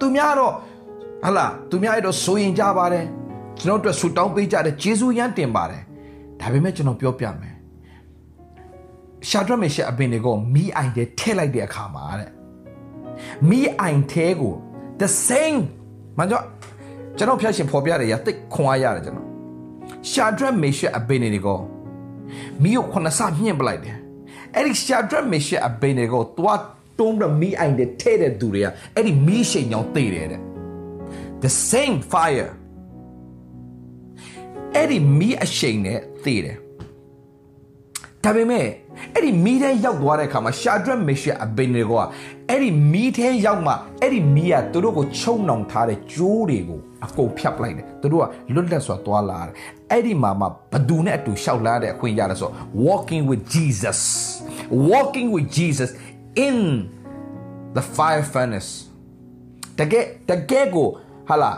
[0.00, 0.52] သူများတော့
[1.24, 3.04] ဟလာသူများအဲ့တော့စိုးရင်ကြပါတယ်
[3.58, 5.82] ကျွန်တော်တို့ဆူတောင်းပေးကြတယ်ဂျေဇူးရမ်းတင်ပါတယ်
[6.40, 7.54] ဒါပေမဲ့ကျွန်တော်ပြောပြမယ်
[9.28, 12.30] ရှာဒရမေရှအပင်တွေကိုမီးအိုင်တဲ့ထည့်လိုက်တဲ့အခါမှာတဲ့
[13.48, 14.54] မီးအိုင်ထဲကို
[15.00, 15.58] the same
[16.18, 16.40] မကြော
[17.18, 19.28] ကျွန်တော်ဖျက်ရှင်ဖော်ပြတယ်ရတိတ်ခွန်အားရတယ်ကျွန်တော်
[20.10, 21.60] ရှာဒရမေရှအပင်တွေကို
[22.62, 23.96] မီးကိုခုနစမြင့်ပလိုက်တယ်
[24.54, 26.60] အဲ့ဒီရှာဒရမေရှအပင်တွေကိုသွား
[26.98, 30.40] တုံးပြီးမီးအိုင်တဲ့ထဲတဲ့သူတွေကအဲ့ဒီမီးရှိန်ကြောင့်တေးတယ်တဲ့
[31.42, 32.50] the same fire
[34.74, 36.56] အဲ့ဒီမီးအရှိန်နဲ့သေတယ်
[38.24, 38.66] ဒါပေမဲ့
[39.14, 41.92] အဲ့ဒီမီးထဲရောက်သွားတဲ့အခါမှာရှာဒရက်မေရှအဘင်တွေက
[42.50, 48.24] အဲ့ဒီမီးထဲရောက်မှအဲ့ဒီမီးကသူတို့ကိုချုံနှောင်ထားတဲ့ကြိုးတွေကိုအကုန်ဖြတ်ပလိုက်တယ်သူတို့က
[48.54, 49.54] လွတ်လပ်စွာသွားလာတယ်
[49.90, 52.50] အဲ့ဒီမှာမှဘသူနဲ့အတူရှောက်လာတဲ့အခွင့်ရတယ်ဆို
[52.86, 54.00] walking with Jesus
[54.90, 55.90] walking with Jesus
[56.46, 56.56] in
[57.76, 58.70] the fire furnace
[59.78, 60.88] တကယ်တကယ်ကို
[61.28, 61.52] ဟာလာ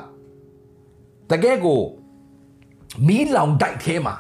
[1.31, 1.81] တကယ်ကို
[3.07, 4.15] မီးလောင်တိုက်ထဲမှာ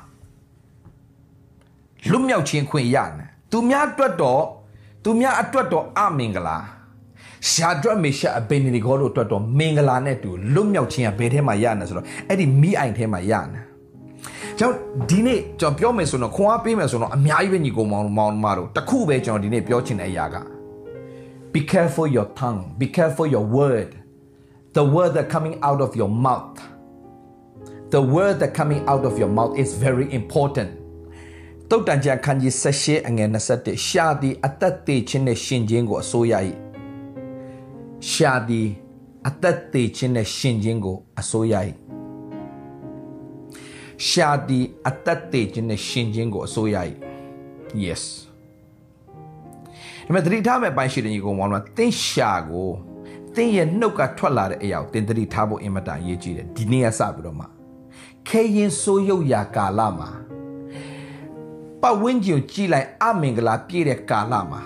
[2.10, 4.42] လွတ်မြောက်ခြင်းခွင့်ရတယ်သူများအတွက်တော့
[5.02, 6.58] သူများအတွက်တော့အမင်္ဂလာ
[7.50, 13.60] ရှာဒရမေရှာအဘယ်နေဂေါတို့အတွက်တော့မင်္ဂလာနဲ့တူလွတ်မြောက်ခြင်းကဘယ်ထဲမှာရနေဆိုတော့အဲ့ဒီမီးအိုင်ထဲမှာရနေ
[14.58, 20.36] ကျွန်တော်ဒီနေ့ကျွန်တော်ပြောမယ်ဆိုတော့ခွန်အားပေးမယ်ဆိုတော့အများကြီးပဲညီကောင်မောင်မောင်မတို့တခုပဲကျွန်တော်ဒီနေ့ပြောချင်တဲ့အရာက
[21.52, 23.90] be careful your tongue be careful your word
[24.76, 26.56] the word that coming out of your mouth
[27.94, 30.70] the word that coming out of your mouth is very important
[31.70, 36.34] တုတ်တန်ကြခန်းကြီး78အငယ်21ရှာသည်အသက်သေးခြင်းနဲ့ရှင်ခြင်းကိုအစိုးရ၏
[38.10, 38.68] ရှာသည်
[39.28, 41.54] အသက်သေးခြင်းနဲ့ရှင်ခြင်းကိုအစိုးရ၏
[44.08, 46.76] ရှာသည်အသက်သေးခြင်းနဲ့ရှင်ခြင်းကိုအစိုးရ၏
[47.84, 48.02] yes
[50.06, 52.70] ဒါပေမဲ့သတိထားမဲ့ပိုင်းရှိတဲ့ညီကောင်မောင်တို့သင်ရှာကို
[53.34, 57.46] သင်ရဲ့နှုတ်ကထွက်လာတဲ့အရာကိုသင်သတိထားဖို့အင်မတန်အရေးကြီးတယ်ဒီနေ့ကစပြီးတော့မှ
[58.28, 60.10] ခဲရင်ဆိုးရုပ်ရာကာလမှာ
[61.82, 64.62] ပတ်ဝန်းကျင်ကြည်လိုက်အမင်္ဂလာပြည့်တဲ့ကာလမှာ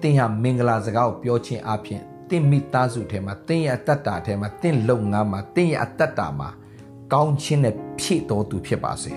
[0.00, 6.48] သင်ဟာမင်္ဂလာစကားကိုပြောခြင်းအပြင်သင်မိသားစုထဲမှာသင်ရဲ့အတ္တတာထဲမှာသင်လုပ်ငန်းမှာသင်ရဲ့အတ္တတာမှာ
[7.12, 9.12] ကောင်းခြင်းနဲ့ဖြည့်တော်သူဖြစ်ပါစေ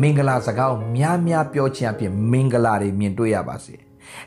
[0.00, 3.74] မင်္ဂလာစကားကိုများများပြောခြင်းအပြင်မင်္ဂလာတွေမြင်တွေ့ရပါစေ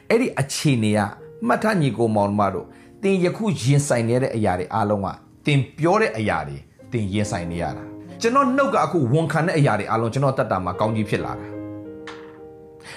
[0.09, 0.99] အဲ့ဒီအခြေအနေက
[1.47, 2.67] မှတ်ထားညီကိုမောင်မတို့
[3.01, 5.07] သင်ယခုရင်ဆိုင်နေတဲ့အရာတွေအားလုံးက
[5.45, 6.57] သင်ပြောတဲ့အရာတွေ
[6.91, 7.83] သင်ရင်ဆိုင်နေရတာ
[8.21, 11.50] ကျွန်တော်နှုတ်ကအခုဝန်ခံတဲ့အရာတွေအားလုံးကျွန်တော်တတ်တာမှာကောင်းကြီးဖြစ်လာတာ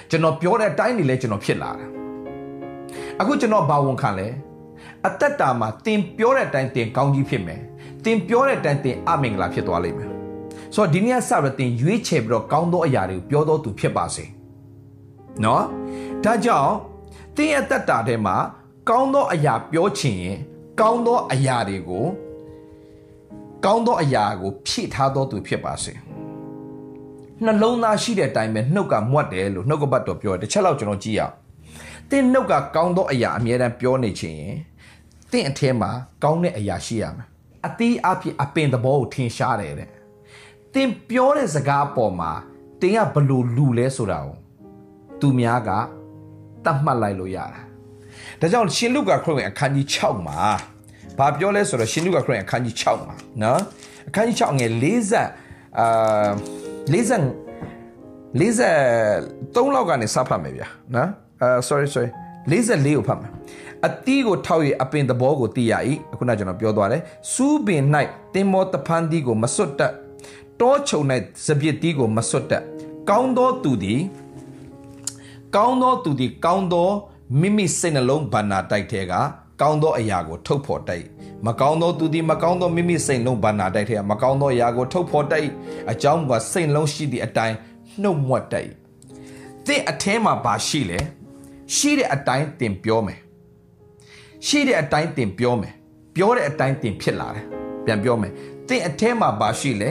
[0.09, 1.85] ကျွန်တော်ပြောတဲ့အတိုင်းတွေလည်းကျွန်တော်ဖြစ်လာတာ
[3.19, 4.27] အခုကျွန်တော်ဘာဝန်ခံလဲ
[5.07, 7.61] အသက်တာမှာတင်ပြောတဲ့အတိုင်းတင်ကောင်းကြီးဖြစ်မယ်
[8.05, 10.09] တင်ပြောတဲ့အတိုင်းတင်အမင်္ဂလာဖြစ်သွားလိမ့်မယ်
[10.75, 14.25] ဆိုတော့ဒီနေ့စရတင်ရွေးချယ်ပြီးတော့ကောင်းသောအရာတွေကိုပြောတော်သူဖြစ်ပါစေ
[15.43, 15.63] နော်
[16.23, 16.73] ဒါကြောင့်
[17.35, 18.35] တင်ရဲ့တက်တာထဲမှာ
[18.89, 20.37] ကောင်းသောအရာပြောချင်ရင်
[20.81, 22.05] ကောင်းသောအရာတွေကို
[23.65, 25.93] ကောင်းသောအရာကိုဖြည့်ထားတော်သူဖြစ်ပါစေ
[27.43, 31.33] နှလုံးသားရှိတဲ့အတိုင်းပဲနှုတ်ကမွတ်တယ်လို့နှုတ်ကပတ်တော်ပြောတယ်တစ်ချက်လောက်ကျွန်တော်ကြည့်ရအောင်
[32.09, 34.55] တင်းနှုတ်ကကောင်းသောအရာအမြဲတမ်းပြောနေခြင်းရင်
[35.31, 35.91] တင့်အထဲမှာ
[36.23, 37.27] ကောင်းတဲ့အရာရှိရမယ်
[37.67, 39.89] အသီးအဖြစ်အပင်သဘောကိုထင်ရှားတယ်တဲ့
[40.73, 42.31] တင်ပြောတဲ့စကားအပေါ်မှာ
[42.81, 44.35] တင်ကဘလို့လူလဲဆိုတာကို
[45.21, 45.69] သူများက
[46.65, 47.61] တတ်မှတ်လိုက်လို့ရတာ
[48.39, 50.39] ဒါကြောင့်ရှင်လုကာခရစ်ဝင်အခန်းကြီး6မှာ
[51.17, 53.59] ဘာပြောလဲဆိုတော့ရှင်လုကာခရစ်ဝင်အခန်းကြီး6မှာနော်
[54.07, 56.29] အခန်းကြီး6ငယ်40အာ
[56.93, 57.21] 40
[58.35, 61.09] 43လောက်ကနေစဖတ်မယ်ဗျာနော်
[61.41, 62.09] အာ sorry sorry
[62.51, 63.31] 44ကိုဖတ်မယ်
[63.85, 65.73] အတီးကိုထောက်၍အပင်သဘောကိုသိရ၏
[66.13, 67.01] အခုနကျွန်တော်ပြောသွားတယ်
[67.33, 67.83] စူးပင်၌
[68.33, 69.91] တင်မောတဖန်တီကိုမစွတ်တတ်
[70.61, 71.01] တောချုံ၌
[71.45, 72.63] စပြစ်တီကိုမစွတ်တတ်
[73.09, 74.01] ကောင်းသောသူသည်
[75.55, 76.89] ကောင်းသောသူသည်ကောင်းသော
[77.41, 79.13] မိမိစိတ်နှလုံးဗန္နာတိုက်ထဲက
[79.61, 81.05] ကောင်းသောအရာကိုထုတ်ဖော်တိုက်
[81.45, 85.49] မကောင်းသောသူသည်မကောင်းသောမိမိစိတ်လုံးဗန္နာတိုက်ထဲကမကောင်းသောအရာကိုထုတ်ဖော်တိုက်
[85.91, 87.55] အကြောင်းကစိတ်လုံးရှိသည့်အတိုင်း
[88.01, 88.69] နှုတ်မွတ်တိုက်
[89.65, 90.99] သင်အထဲမှာဘာရှိလဲ
[91.75, 93.19] ရှိတဲ့အတိုင်းသင်ပြောမယ်
[94.47, 95.73] ရှိတဲ့အတိုင်းသင်ပြောမယ်
[96.15, 97.45] ပြောတဲ့အတိုင်းသင်ဖြစ်လာတယ်
[97.85, 98.31] ပြန်ပြောမယ်
[98.67, 99.89] သင်အထဲမှာဘာရှိလဲ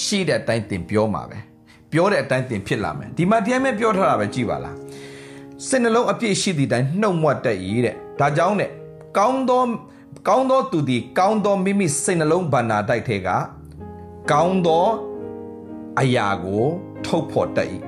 [0.00, 1.38] ရှိတဲ့အတိုင်းသင်ပြောမှာပဲ
[1.92, 4.76] ပြောတဲ့အတိုင်းသင်ဖြစ်လာမယ်ဒီမှာတရားမဲ့ပြောထားတာပဲကြည်ပါလား
[5.66, 8.70] စိတ်နှလုံးအပြည့်ရှိသည့်တိုင်းနှုတ်မွတ်တတ်ရည်တဲ့ဒါကြောင့်နဲ့
[9.18, 9.62] ကောင်းသော
[10.28, 13.28] ကောင်းသောသူသည်ကောင်းသောမိမိစိတ်နှလုံးဗန္နာတိုက်ထဲက
[14.30, 14.86] ကောင်းသော
[16.00, 16.64] အရာကို
[17.04, 17.68] ထုတ်ဖော်တတ်၏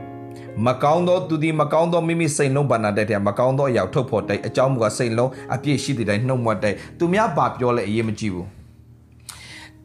[0.67, 8.47] မကောင်းသောသူသည်မကောင်းသောမိမိစိတ်လုံးဘာနာတဲ့တဲ့မကောင်းသောအရာထုတ်ဖို့တိုက်အကြောင်းမူကစိတ်လုံးအပြည့်ရှိတဲ့တိုင်းနှုတ်မွတ်တိုက်သူများဘာပြောလဲအရေးမကြီးဘူး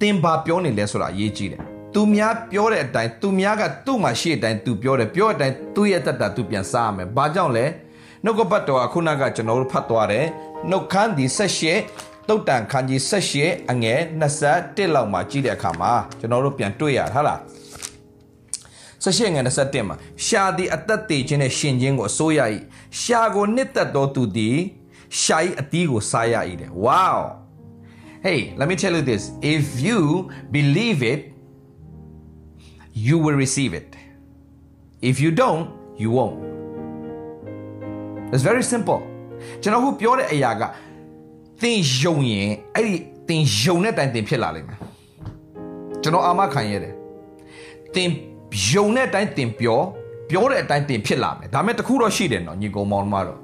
[0.02, 1.62] တင်ဘာပြောနေလဲဆိုတာအရေးကြီးတယ်
[1.94, 7.66] သူများပြောတဲ့အတိုင်းသူများကသူ့မှာရှိတဲ့အတိုင်းသူပြောတယ်ပြောတဲ့အတိုင်းသူ့ရဲ့တက်တာသူပြန်စားရမယ်ဘာကြောင့်လဲ
[8.24, 10.26] နှုတ်ကပတ်တော်ကခုနကကျွန်တော်တို့ဖတ်သွားတယ်
[10.70, 11.74] နှုတ်ခမ်းဒီဆက်ရှေ
[12.28, 14.00] တုတ်တန်ခန်းကြီးဆက်ရှေအငယ်
[14.48, 17.40] 21လောက်မှာကြည့်တဲ့အခါမှာကျွန်တော်တို့ပြန်တွေ့ရဟာလား
[19.04, 22.40] ဆက်ရှေငယ်21မှာရှာသည်အသက်တည်ခြင်းနဲ့ရှင်ခြင်းကိုအစိုးရ၏
[23.02, 24.58] ရှာကိုနှစ်သက်သောသူသည်
[25.22, 27.18] ရှာ၏အသီးကိုစားရ၏တဲ့ wow
[28.26, 30.00] hey let me tell you this if you
[30.56, 31.22] believe it
[33.08, 33.90] you will receive it
[35.10, 35.66] if you don't
[36.02, 36.38] you won't
[38.34, 39.02] it's very simple
[39.62, 40.64] ကျွန်တော်ခုပြောတဲ့အရာက
[41.62, 42.96] သင်ယုံရင်အဲ့ဒီ
[43.28, 44.80] သင်ယုံတဲ့တိုင်သင်ဖြစ်လာလိမ့်မယ်
[46.02, 46.94] ကျွန်တော်အာမခံရတယ်
[47.96, 48.10] သင်
[48.70, 49.80] ယုံတဲ့အတိုင်းတင်ပြော
[50.30, 53.40] ပြောတဲ့အတိုင်းတင်ဖြစ်လာမယ်ဒါမဲ့တခုတော့ရှိတယ်နော်ညီကောင်မောင်မတော်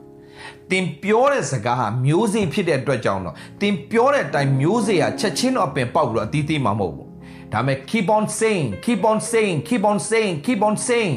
[0.71, 7.09] တင်ပြောတဲ့စကားဟာမျိုးစေ့ဖြစ်တဲ့အတွက်ကြောင့်တော့တင်ပြောတဲ့အတိုင်းမျိုးစေ့ဟာချက်ချင်းတော့အပင်ပေါက်ပြီးတော့အတီးတီးမှာမဟုတ်ဘူး
[7.53, 11.15] ဒါမဲ့ keep on saying keep on saying keep on saying keep on saying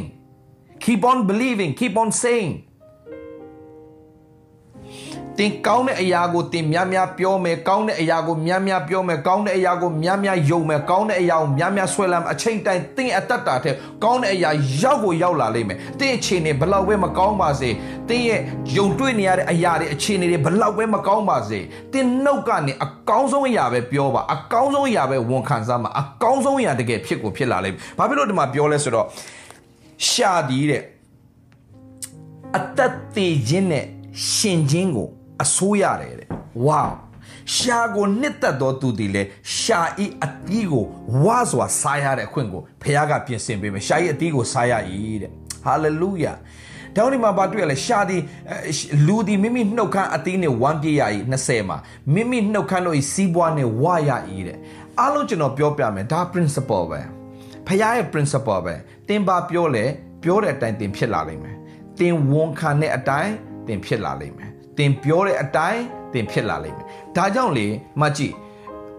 [0.85, 2.53] keep on believing keep on saying
[5.40, 13.74] တင်ကောင်းတဲ့အရာကိုတင်များများပြောမယ်ကောင်းတဲ့အရာကိုများများပြောမယ်ကောင်းတဲ့အရာကိုများများယုံမယ်ကောင်းတဲ့အရာကိုများများဆွဲလမ်းအချိန်တိုင်းတင်အတ္တတာတဲ့
[14.05, 14.50] ကောင်းတဲ့အရာ
[14.83, 17.70] ရောက်ကိုရောက်လာလိမ့်မယ်တင်အခြေအနေဘလောက်ပဲမကောင်းပါစေ
[18.09, 18.40] တင်ရဲ့
[18.76, 21.59] ယုံတွေ့နေရတဲ့အရာတွေအခြေအနေတွေဘလောက်ပဲမကောင်းပါစေ
[21.92, 29.07] တင်နှုတ်ကနေအကောင်းဆုံးအရာပဲပြောပါအကောင်းဆုံးအရာပဲဝန်ခံစားမှာအကောင်းဆုံးအရာတကယ်ဖြစ်ကိုဖြစ်လာလိမ့်မယ်ဘာဖြစ်လို့ဒီမှာပြောလဲဆိုတော့
[30.09, 30.83] ရှာဒီတဲ့
[32.57, 32.81] အတ္တ
[33.14, 33.85] တည်ခြင်းနဲ့
[34.33, 35.11] ရှင်ခြင်းကို
[35.42, 36.29] အစိုးရတယ်တဲ့
[36.66, 36.83] ဝါ
[37.57, 39.22] ရှာကိုနှစ်သက်တော်သူဒီလေ
[39.59, 40.85] ရှာဤအတီးကို
[41.24, 44.72] ဝါစွာစားရတဲ့အခွင့်ကိုဖခင်ကပြင်ဆင်ပေးမယ်ရှာဤအတီးကိုစားရ၏
[45.22, 45.31] တဲ့
[45.64, 46.33] ဟာလေလုယာ
[46.96, 48.16] တောင်းဒီမှာဘာတွေ့ရလဲရှာဒီ
[49.07, 51.79] လူဒီမိမိနှုတ်ခမ်းအသီးနဲ့ဝမ်းပြရည်20မှာ
[52.14, 54.59] မိမိနှုတ်ခမ်းတို့စီးပွားနဲ့ဝါရည်တဲ့
[55.00, 57.00] အားလုံးကျွန်တော်ပြောပြမယ်ဒါ principle ပဲ
[57.66, 58.74] ဖခင်ရဲ့ principle ပဲ
[59.09, 59.85] တင်ပါပြောလဲ
[60.22, 61.57] ပြောတဲ့အတိုင်းတင်ဖြစ်လာလိမ့်မယ်
[62.00, 63.35] တင်ဝန်ခံတဲ့အတိုင်း
[63.68, 64.50] တင်ဖြစ်လာလိမ့်မယ်
[64.81, 65.83] တင်ပြောတဲ့အတိုင်း
[66.14, 67.66] တင်ဖြစ်လာလိမ့်မယ်ဒါကြောင့်လေ
[68.01, 68.35] မကြည့်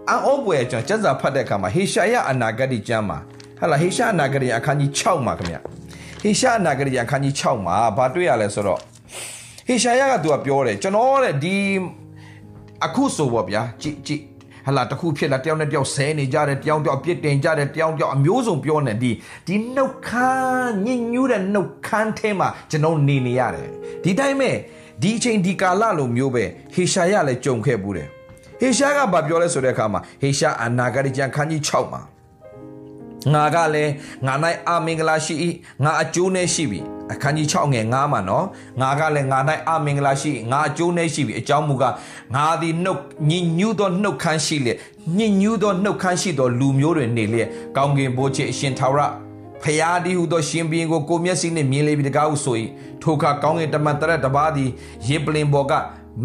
[0.08, 3.18] အန်အောပွဲကျွန်တော်စက်စာဖတ်တဲ့အခါမှာဟေရှာယအနာဂတိကျမ်းမှာ
[3.60, 5.56] ဟလာဟေရှာအနာဂတိအခန်းကြီး6မှာခင်ဗျ
[6.22, 8.80] ဟေရှာအနာဂတိအခန်းကြီး6မှာဘာတွေ့ရလဲဆိုတော့
[9.68, 11.56] ဟေရှာယကသူကပြောတယ်ကျွန်တော်တဲ့ဒီ
[12.84, 14.22] အခုဆိုပေါ့ဗျာကြည့်ကြည့်
[14.66, 19.10] ဟလာတခုဖြစ်လာတယောက်နဲ့တယောက်ဆဲနေကြတယ်တယောက်တယောက်ပြစ်တင်ကြတယ်တယောက်တယောက်အမျိုးစုံပြောနေဒီ
[19.46, 23.68] ဒီနှုတ်ခမ်းညဉ့်ညူးတဲ့နှုတ်ခမ်းထဲမှာကျွန်တော်နေနေရတယ်
[24.04, 24.56] ဒီတိုင်းမဲ့
[25.02, 28.08] ဒီအချိန်ဒီကာလလိုမျိုးပဲဟေရှာယလည်းကြုံခဲ့ဘူးတယ်
[28.60, 32.00] ဟေရှာကဘာပြောလဲဆိုတဲ့အခါမှာဟေရှာအနာဂတိကျမ်းခန်းကြီး6မှာ
[33.34, 33.92] ငါကလည်း
[34.26, 34.34] ငါ၌
[34.68, 35.34] အာမင်္ဂလာရှိ၏
[35.84, 36.80] ငါအကျိုးနဲ့ရှိပြီ
[37.12, 38.46] အခန်းကြီး6ငယ်9မှာနော်
[38.80, 39.38] ငါကလည်းငါ၌
[39.68, 41.94] အာမင်္ဂလာရှိငါအကျိုးနဲ့ရှိပြီအကြောင်းမူကား
[42.34, 44.72] ငါသည်နှုတ်ညဉ့်ညူးသောနှုတ်ခမ်းရှိလေ
[45.18, 49.02] ညဉ့်ညူးသောနှုတ်ခမ်းရှိသောလူမျိုးတွေနေလျက်ကောင်းကင်ဘိုးချစ်အရှင်ထာဝရ
[49.62, 52.56] ဖျားဒီဟုသောရှင်ဘီရင်ကိုကိုမျက်စိနှင့်မြင်လေပြီတကားဟုဆို၏
[53.02, 54.70] ထိုအခါကောင်းကင်တမန်တရက်တပါးသည်
[55.08, 55.72] ရေပလင်ပေါ်က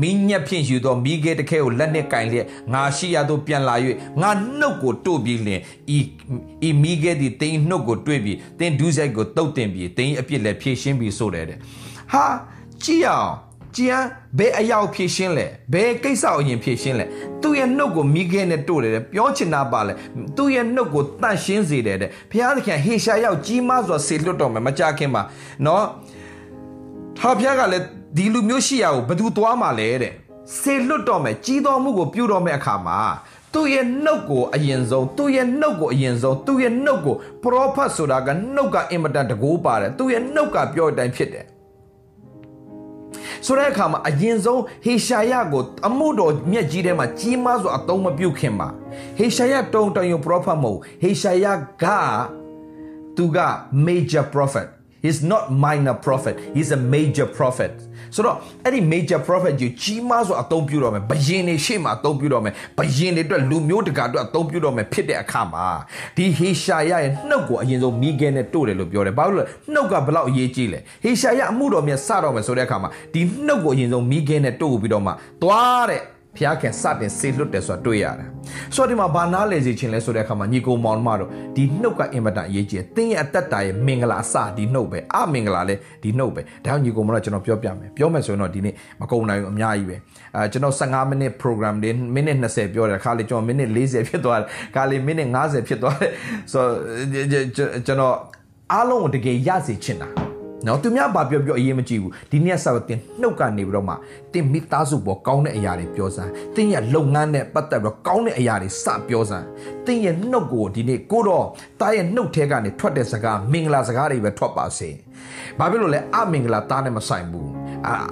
[0.01, 3.75] မင်းညက်ဖြင့်ယူသောမိခဲတခဲကိုလက်နှင့်ကင်လျက်ငါရှိရသို့ပြန်လာ၍
[4.21, 5.61] ငါနှုတ်ကိုတို့ပြီးလျင်
[5.95, 5.99] ဤ
[6.67, 11.57] ဤမိခဲသည်တင်းနှုတ်ကိုတွေ့ပြီးတင်းဒူးဆိုင်ကိုတုတ်တင်ပြီးတင်းအပြစ်လည်းဖြည့်ရှင်းပြီးဆိုတယ်တဲ့
[12.13, 12.25] ဟာ
[12.83, 13.31] ကြည့်အောင်
[13.75, 14.05] ကြည်ဟန်
[14.37, 17.05] ဘယ်အယောက်ဖြည့်ရှင်းလဲဘယ်ကိစ္စအရင်ဖြည့်ရှင်းလဲ
[17.41, 19.93] သူ့ရဲ့နှုတ်ကိုမိခဲနဲ့တို့တယ်ပြောချင်တာပါလဲ
[20.37, 25.23] သူ့ရဲ့နှုတ်ကိုတန့်ရှင်းစေတယ်တဲ့ဘုရားသခင်ဟေရှာရောက်ကြီးမားစွာဆေလွတ်တော်မယ်မကြခင်မှာ
[25.65, 25.83] နော်
[27.19, 27.85] ထာဖျားကလည်း
[28.17, 30.13] ဒီလူမျိုးရှိရာကိုဘယ်သူသွားမှလဲတဲ့
[30.59, 32.99] ဆေလွတ်တော်မယ်ကြီးတော်မှုကိုပြုတော်မယ်အခါမှာ
[33.53, 41.45] သူ့ရဲ့နှုတ်ကိုအရင်ဆုံးသူ့ရဲ့နှုတ်ကိုအရင်ဆုံးသူ့ရဲ့နှုတ်ကိုပရောဖက်ဆိုတာကနှုတ်ကအင်မတန်တကိုးပါတယ်သူ့ရဲ့နှုတ်ကပြောတဲ့အတိုင်းဖြစ်တယ်
[43.45, 48.67] ဆိုတဲ့အခါမှာအရင်ဆုံးဟေရှာယကိုအမှုတော်မြက်ကြီးထဲမှာကြီးမားစွာအသုံးမပြုခင်မှာ
[49.17, 51.45] ဟေရှာယတုံတန်ယုံ prophet မဟုတ်ဟေရှာယ
[51.83, 51.85] က
[53.17, 53.37] သူက
[53.85, 54.67] major prophet
[55.03, 57.73] he's not minor prophet he's a major prophet
[58.15, 65.67] ဆိုတော့အဲ့ဒီ major prophet ကြီးကြီးမားစွာအသုံးပြုတော့မယ်ဘယင်တွေရှေ့မှာအသုံးပြုတော့မယ်ဘယင်တွေအတွက်လူမျိုးတကာအတွက်အသုံးပြုတော့မယ်ဖြစ်တဲ့အခါမှာ
[66.17, 76.01] ဒီဟေရှာယရဲ့နှုတ်ကိုအရင်ဆုံးမိခဲနဲ့တို့တယ်လို့ပြောတယ်ဘာလို့လဲနှုတ်ကဘလောက်အရေးကြီးလဲဟေရှာယအမှုတော်မြတ်စတော့မယ်ဆိုတဲ့အခါမှာဒီနှုတ်ကိုအရင်ဆုံးမိခဲနဲ့တို့ပြီးတော့မှသွားတဲ့
[76.37, 78.27] ဖျားခင်စတင်ဆေလွတ်တယ်ဆိုတာတွေ့ရတယ်။
[78.75, 89.95] ဆိုတော့ဒီမှာဘာနာလေစီခြင်းလဲဆိုတဲ့အခါမှာညီကိုမောင်မတို့ဒီနှုတ်ကအင်မတန်အရေးကြီးတယ်။သင်ရဲ့အသက်တာရဲ့မင်္ဂလာအစဒီနှုတ်ပဲ။အမင်္ဂလာလည်းဒီနှုတ်ပဲ။ဒါကြောင့်ညီကိုမောင်တို့ကျွန်တော်ပြောပြမယ်။ပြောမယ်ဆိုရင်တော့ဒီနေ့မကုန်နိုင်ဘူးအများကြီးပဲ။
[90.35, 96.11] အဲကျွန်တော်15မိနစ် program တွေမိနစ်20ပြောတယ်ခါလေကျွန်တော်မိနစ်40ဖြစ်သွားတယ်။ခါလေမိနစ်50ဖြစ်သွားတယ်။
[96.51, 96.63] ဆို
[97.31, 97.47] တော့
[97.87, 98.15] ကျွန်တော်
[98.73, 100.26] အားလုံးကိုတကယ်ရစေချင်တာ
[100.65, 103.93] နော်သူများဘာပြောပြောအရေးမကြည့်ဘူးဒီနေ့ဆောက်တင်နှုတ်ကနေပြီးတော့မှ
[104.33, 109.45] တင်မိသားစုပေါ်ကောင်းတဲ့အရာတွေပြောစမ်းတင်ရဲ့လုပ်ငန်းနဲ့ပတ်သက်ပြီးတော့ကောင်းတဲ့အရာတွေစပြောစမ်း
[109.85, 111.45] တင်ရဲ့နှုတ်ကိုဒီနေ့ကိုတော့
[111.79, 114.89] တားရဲ့နှုတ်ထဲကနေထွက်တဲ့စကားမင်္ဂလာစကားတွေပဲထွက်ပါစေ
[115.59, 117.49] ဘာဖြစ်လို့လဲအမင်္ဂလာတားနဲ့မဆိုင်ဘူး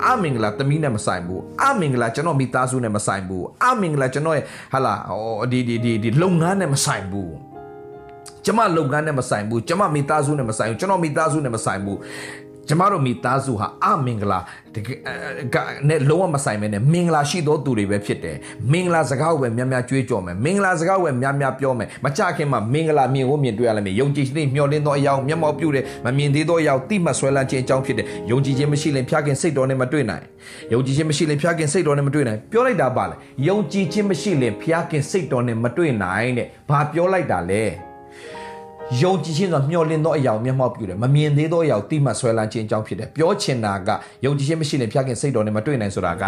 [0.06, 4.94] အမင်္ဂလာသမီးနဲ့မဆိုင်ဘူးအမင်္ဂလာကျွန်တော်မိသားစုနဲ့မဆိုင်ဘူးအမင်္ဂလာကျွန်တော်ရဲ့ဟာလာ
[5.52, 7.55] ဒီဒီဒီဒီလုပ်ငန်းနဲ့မဆိုင်ဘူး
[8.46, 12.00] ကျမလုပ်ငန်းနဲ့မဆိုင်ဘူးကျမမိသားစုနဲ့မဆိုင်ဘူးကျွန်တော်မိသားစုနဲ့မဆိုင်ဘူး
[12.70, 14.40] ကျမတို့မိသားစုဟာအမင်္ဂလာ
[14.76, 14.98] တကယ်
[15.90, 18.38] နဲ့လုံးဝမဆိုင်မဲနဲ့မင်္ဂလာရှိသောသူတွေပဲဖြစ်တယ်
[18.72, 30.24] မင်္ဂလာစကားကိုပဲများများကြွေးကြော်မယ်မင်္ဂလာစကားကိုပဲများများပြောမယ်မကြခင်မှာမင်္ဂလာမြင်ကိုမြင်တွေ့ရလိမ့်မယ်ယုံကြည်ခြင်းမျှော်လင့်သောအရာမျက်မှောက်ပြုတဲ့မမြင်သေးသောအရာတိမှတ်ဆွဲလန်းခြင်းအကြောင်းဖြစ်တယ်ယုံကြည်ခြင်းမရှိရင်ဖျားခင်စိတ်တော်နဲ့မတွေ့နိုင်
[30.74, 33.16] ယုံကြည်ခြင်းမရှိရင်ဖျားခင်စိတ်တော်နဲ့မတွေ့နိုင်ပြောလိုက်တာပါလေ
[33.48, 37.64] ယုံကြည်ခြင်းမရှိရင်ဖျားခင်စိတ်တော်နဲ့မတွေ့နိုင်တဲ့ဘာပြောလိုက်တာလဲ
[39.02, 43.90] ယုံကြည်ခြင်းဆိုတာမျှော်လင့်သောအရာကိုမျက်မှောက်ပြုတယ်မမြင်သေးသောအရာကိုတိမှတ်ဆွဲလန်းခြင်းအကြောင်းဖြစ်တယ်ပြောချင်တာက
[44.26, 46.24] ယုံကြည်ခြင်းမရှိရင်ဖျားခင်စိတ်တော်နဲ့မတွေ့နိုင်ဆိုတာက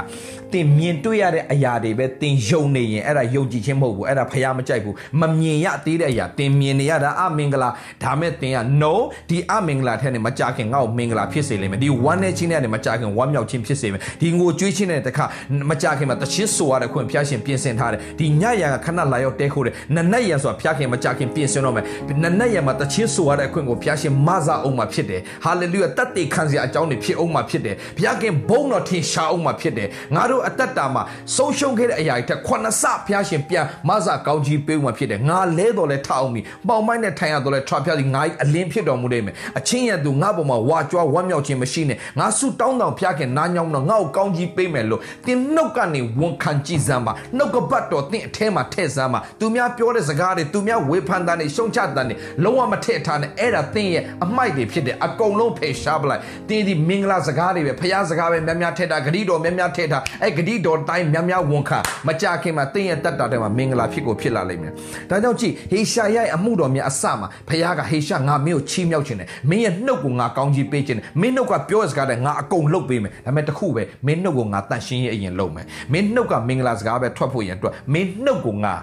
[0.52, 7.70] သင်မြင်တွေ့ရတဲ့အရာတွေပဲသင်ယုံနေရင်အဲ့ဒါယုံကြည်ခြင်းမဟုတ်ဘူးအဲ့ဒါဖျားမကြိုက်ဘူးမမြင်ရသေးတဲ့အရာသင်မြင်နေရတာအမင်္ဂလာ
[8.04, 8.94] ဒါမဲ့သင်က no
[9.30, 15.26] ဒီအမင်္ဂလာထဲနဲ့မကြခင်ငါ့ကိုမင်္ဂလာဖြစ်စေလိမ့်မယ်ဒီ one နဲ့ချင်းနဲ့မကြခင်ဝမ်းမြောက်ခြင်းဖြစ်စေမယ်ဒီငိုကြွေးခြင်းနဲ့တခါ
[15.70, 21.86] မကြခင်မှာတချင်းဆိုရတဲ့ခွင့်ဖျားရှင်ပြင်ဆင်ထားတယ်ဒီညရံကခဏလာရောက်တဲခိုးတယ်နနက်ရံဆိုတာဖျားခင်မကြခင်ပြင်ဆင်တော့မယ်
[22.24, 31.02] နနက်ရံမှာတချင်းဆိုရတဲ့အခွင့်ကိုဘုရားရှင်မဆအောင်မှာဖြစ်တယ်ဟာလေလုယာတတ်တည်ခံစရာအကြောင်းတွေဖြစ်အောင်မှာဖြစ်တယ်ဘုရားခင်ဘုန်းတော်ထင်ရှားအောင်မှာဖြစ်တယ်ငါတို့အသက်တာမှာ
[31.36, 64.72] ဆုံးရှုံးခဲ့တဲ့အရာတွေထက်ခုနှစ်ဆဘုရားရှင်ပြန်မဆကောင်းကြီးပေးအောင်မှာဖြစ်တယ်ငါလဲတော်လဲထအောင်ပြီပေါင်မိုင်းနဲ့ထိုင်ရတော်လဲထဖျားသည်ငါအလင်းဖြစ်တော်မူလိမ့်မယ်အချင်းရသူငါပေါ်မှာဝါကြွားဝမ်းမြောက်ခြင်းမရှိနဲ့ငါဆုတောင်းတောင်ဘုရားခင်နားညောင်းတော့ငါ့ကိုကောင်းကြီးပေးမယ်လို့တင်နှုတ်ကနေဝန်ခံကြည့်စမ်းပါနှုတ်ကပတ်တော်တင်အထဲမှာထည့်စမ်းပါသူများပြောတဲ့စကားတွေသူများဝေဖန်တာတွေရှုံချတာတွေလုံးဝမထည့်ထားနဲ့အဲ့ဒါသင်ရဲ့အမိုက်တွေဖြစ်တယ်အကုန်လုံးဖယ်ရှားပလိုက်တင်းဒီမင်္ဂလာစကားတွေပဲဖျားစကားပဲများများထည့်တာဂတိတော်များများထည့်တာအဲ့ဂတိတော်တိုင်းများများဝန်ခံမကြခင်မှာတင်းရဲ့တက်တာတဲ့မှာမင်္ဂလာဖြစ်ကိုဖြစ်လာလိမ့်မယ်
[65.10, 78.74] ဒါကြောင့်ကြည့်ဟေရှာယရဲ့အမှုတော်များအစမှာဖျားကဟေရှာငါမင်းကိုချီးမြှောက်ခြင်းတယ်မင်းရဲ့နှုတ်ကိုငါကောင်းကြီးပေးခြင်းတယ်မင်းနှုတ်ကပြောတဲ့စကားတဲ့ငါအကုန်လုပ်ပေးမယ်ဒါပေမဲ့တခုပဲမင်းနှုတ်ကိုငါတန့်ရှင်းရဲ့အရင်လုပ်မယ်မင်းနှုတ်ကမင်္ဂလာစကားပဲထွက်ဖို့ရန်အတွက်မင်းနှုတ်ကိုငါ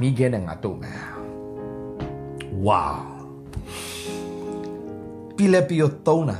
[0.00, 1.19] မိခဲနဲ့ငါတို့မယ်
[2.66, 2.82] ဝါ
[5.36, 6.38] ပီလက်ပီကိုသုံးတာ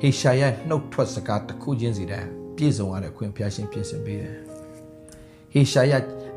[0.00, 4.36] ဟေရှာယနှုတ်ထွက်စကားတစ်ခုချင်းစီတည်းပြည့်စုံရတဲ့ခွင့်ဖျားရှင်ပြင်ဆင်ပေးတယ်
[5.52, 5.92] ဟေရှာယ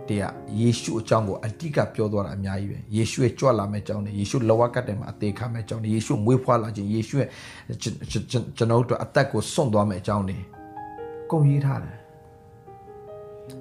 [0.09, 7.29] တရားယေရှုအကြောင်းကိုအတိကပြောသွားတာအများကြီးပဲယေရှုရဲ့ကြွလာမဲ့အကြောင်းတွေယေရှုလောကကတ်တယ်မှာအသေးခံမဲ့အကြောင်းတွေယေရှုမွေးဖွားလာခြင်းယေရှုရဲ့
[7.81, 10.37] ကျွန်တော်တို့အသက်ကိုစွန့်သွားမဲ့အကြောင်းတွေ
[11.31, 11.97] ကုန်ရေးထားတယ်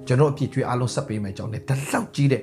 [0.07, 2.41] ကျွန်တော်အပြစ်ကြွေးအလုံးဆက်ပေးမဲ့အကြောင်းတွေတလောက်ကြီးတဲ့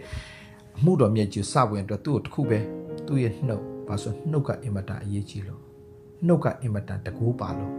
[0.79, 2.59] အမှုတော်မြတ်ကြီးစဝင်အတွက်သူ့ကိုတခုပဲ
[3.07, 5.61] သူ့ရဲ့နှုတ်ဘာလို့နှုတ်ကအင်မတန်အရေးကြီးလို့
[6.27, 7.73] နှုတ်ကအင်မတန်တကူပါလို့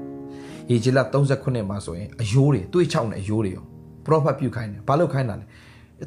[0.69, 3.63] ရေကြီးလာ39မှာဆိုရင်အယိုးတွေတွေးချောင်းတဲ့အယိုးတွေရော
[4.05, 5.45] ပရောဖက်ပြုခိုင်းတယ်ဘာလို့ခိုင်းတာလဲ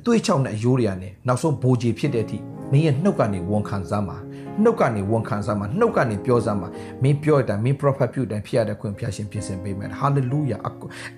[0.06, 2.38] တွေးချောင်းတဲ့အယိုးတွေကနေနောက်ဆုံးဘိုးကြီးဖြစ်တဲ့အထိ
[2.72, 4.16] မင်းရဲ့နှုတ်ကနေဝန်ခံစားမှာ
[4.62, 6.68] နှုတ်ကနေဝန်ခံစားမှာနှုတ်ကနေပြောစားမှာ
[7.02, 10.60] မင်းပြောတဲ့မင်း prophet ပြုတဲ့ဖြစ်ရတဲ့ခွင့်ဖျားရှင်ပြင်ဆင်ပေးမယ် hallelujah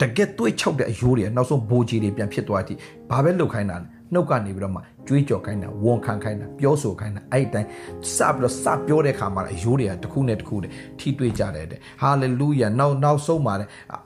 [0.00, 7.68] တကယ်တွေးချောက်တဲ့အယိုးတွေနောက်ဆုံးဘိုးကြီးတွေပြန်ဖြစ်သွားတဲ့အထိဘာပဲလုပ်ခိုင်းတာလဲ နှုတ်ကနေပြီးတော့မှကြွေးကြော်ခိုင်းတာဝန်ခံခိုင်းတာပြောဆိုခိုင်းတာအဲ့တိုင်း
[8.16, 10.70] စပြီးတော့စပြောတဲ့ခါမှာအယိုးတွေကတစ်ခုနဲ့တစ်ခုနဲ့
[11.00, 13.54] ထိတွေ့ကြတယ်တဲ့ဟာလေလုယာနောက်နောက်ဆုံးမှာ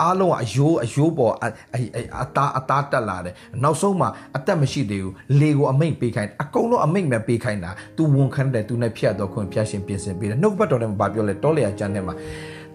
[0.02, 1.34] အားလုံးကအယိုးအယိုးပေါ်
[2.22, 12.14] အသားအသားတက်လာတယ်နောက်ဆုံးမှာအသက်မရှိသေးဘူးလေကိုအမိတ်ပေးခိုင်းအကုန်လုံးအမိတ်မဲ့ပေးခိုင်းတာ तू ဝန်ခံတယ် तू နဲ့ဖြတ်တော့ခွင့်ဖျားရှင်ပြင်ဆင်ပေးတယ်နှုတ်ဘတ်တော်ထဲမှာပြောလဲတောလျာကျမ်းထဲမှာ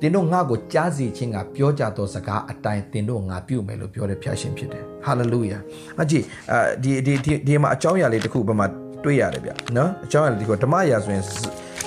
[0.01, 5.57] သင်တို့ငါ့ကိုကြားစီခြင်းကပြောကြသောစကားအတိုင်းသင်တို့ငါပြုမယ်လို့ပြောတဲ့ဖျားရှင်ဖြစ်တယ်ဟာလေလုယာ
[6.01, 8.67] အကြည့်အဲဒီဒီဒီဒီမှာအကြောင်းအရာလေးတစ်ခုဘယ်မှာ
[9.03, 11.23] တွေ့ရတယ်ဗျနော်အကြောင်းအရာလေးဒီကဓမ္မရာဆိုရင်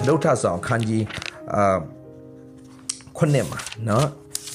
[0.07, 1.05] လုထဆောင်ခန်းကြီး
[1.55, 1.79] အာ
[3.19, 4.07] ခုနှစ်မှာနော်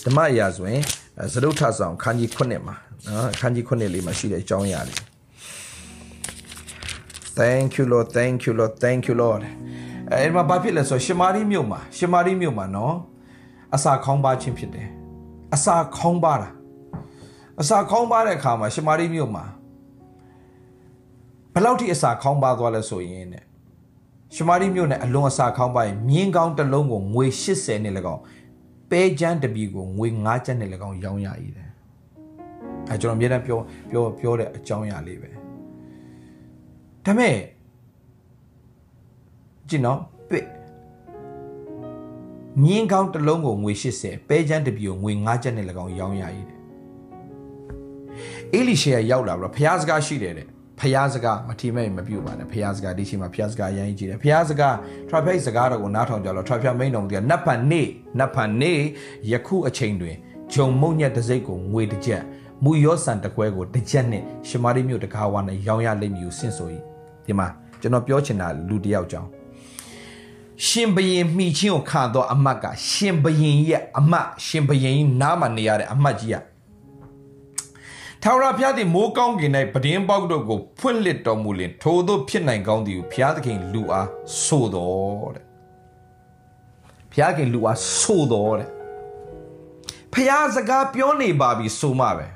[0.06, 0.82] ဓမ္မရာဆိုရင်
[1.34, 2.76] သဒုထဆောင်ခန်းကြီးခုနှစ်မှာ
[3.08, 5.00] နော်ခန်းကြီးခုနှစ်လေးမှာရှိတဲ့အကြောင်းအရာလေး
[7.40, 9.42] Thank you Lord thank you Lord thank you Lord
[10.12, 12.96] အဲ့မှာဘာဖြစ်လဲဆိုရှမာရိမြို့မှာရှမာရိမြို့မှာနော်
[13.76, 14.90] အစာခေါင်းပါခြင်းဖြစ်တယ်
[15.54, 16.50] အစာခေါင်းပါတာ
[17.62, 19.46] အစာခေါင်းပါတဲ့အခါမှာရှမာရိမြို့မှာ
[21.54, 23.44] ဘယ်လောက်ထိအစာခေါင်းပါသွားလဲဆိုရင်တဲ့
[24.36, 28.22] ရှမာရိမြို့နဲ့အလွန်အစာခေါင်းပါရင်မြင်းကောင်းတစ်လုံးကိုငွေ80နဲ့၎င်း
[28.90, 31.70] ပဲချမ်းတပီကိုငွေ9ကျပ်နဲ့၎င်းရောင်းရည်တယ်
[32.90, 33.60] အဲကျွန်တော်အမြဲတမ်းပြော
[33.92, 35.30] ပြောပြောတဲ့အကြောင်းအရာလေးပဲ
[37.06, 37.36] ဒါမဲ့
[39.70, 40.00] ကြည့်နော်
[42.64, 46.60] မြင်းကောင်းတစ်လုံးကိုငွေ80ပဲချမ်းတစ်ပြူငွေ9ချက်နဲ့၎င်းရောင်းရည်တယ်
[48.54, 50.48] အေလိရှေရောက်လာပြီးတော့ဖျားစကားရှိတယ်တဲ့
[50.80, 54.76] ဖျားစကားမထီမဲ့မပြုတ်ပါနဲ့ဖျားစကားဒီချိန်မှာဖျားစကားအရင်ကြီးတယ်ဖျားစကား
[55.10, 57.84] traffic စကားတော့ကိုနားထောင်ကြလို့ traffic မိန်တော်ကနတ်ဖန်နေ
[58.20, 58.74] နတ်ဖန်နေ
[59.32, 60.16] ယခုအချိန်တွင်
[60.54, 62.22] ဂျုံမုံညက်တစိတ်ကိုငွေတစ်ကြက်
[62.64, 66.70] မူရောဆန်တကွဲကိုတစ်ကြက်နဲ့ရှမာရိမြို့တကားဝါနဲ့ရောင်းရလိမ့်မည်ကိုဆင့်ဆို၏
[67.26, 67.48] ဒီမှာ
[67.82, 69.30] ကျွန်တော်ပြောချင်တာလူတယောက်ကြောင်း
[70.67, 76.37] ရှင်ဘရင်မိချင်းကိုခံတော့အမတ်ကရှင်ဘရင်ရဲ့အမတ်ရှင်ဘရင်နားမှာနေရတဲ့အမတ်ကြီးက
[78.23, 84.09] ထာဝရဘုရားသည်မိုးကောင်းကင်၌ပဒင်းပေါက်တို့ကိုဖွင့်လှစ်တော်မူလင်ထိုသို့ဖြစ်နိုင်ကောင်းသည်ကိုဘုရားသခင်လူအား
[84.45, 85.45] ဆိုတော်တဲ့
[87.13, 88.69] ဘုရားခင်လူအားဆိုတော်တဲ့
[90.13, 92.27] ဘုရားစကားပြောနေပါပြီဆိုမှပဲ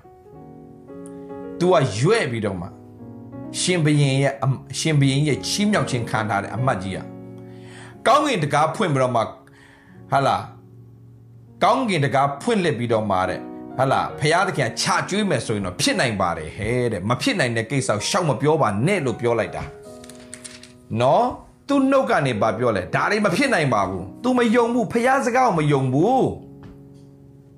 [1.59, 2.66] तू ကရွဲ့ပြီးတော့မှ
[3.61, 4.35] ရှင်ဘရင်ရဲ့
[4.78, 7.06] ရှင်ဘရင်ရဲ့ချီးမြှောက်ခြင်းခံထားတဲ့အမတ်ကြီးอ่ะ
[8.06, 9.22] ကောင်းကင်တကားဖွင့်ပြီးတော့မှ
[10.12, 10.37] ဟာလာ
[11.64, 13.40] ကောင်းကင်တကားဖွင့်လှစ်ပြီးတော့မှတဲ့
[13.78, 19.64] ဟာလာဖရာသခင်ချကျွေးမယ်ဆိုရင်တော့ဖြစ်နိုင်ပါတယ်ဟဲတဲ့မဖြစ်နိုင်တဲ့ကိစ္စကိုရှောက်မပြောပါနဲ့လို့ပြောလိုက်တာ
[21.00, 21.26] နော်
[21.68, 26.26] သူနှုတ်ကနေပါပြောလဲဒါတွေမဖြစ်နိုင်ပါဘူး तू မယုံဘူးဖရာစကားကိုမယုံဘူး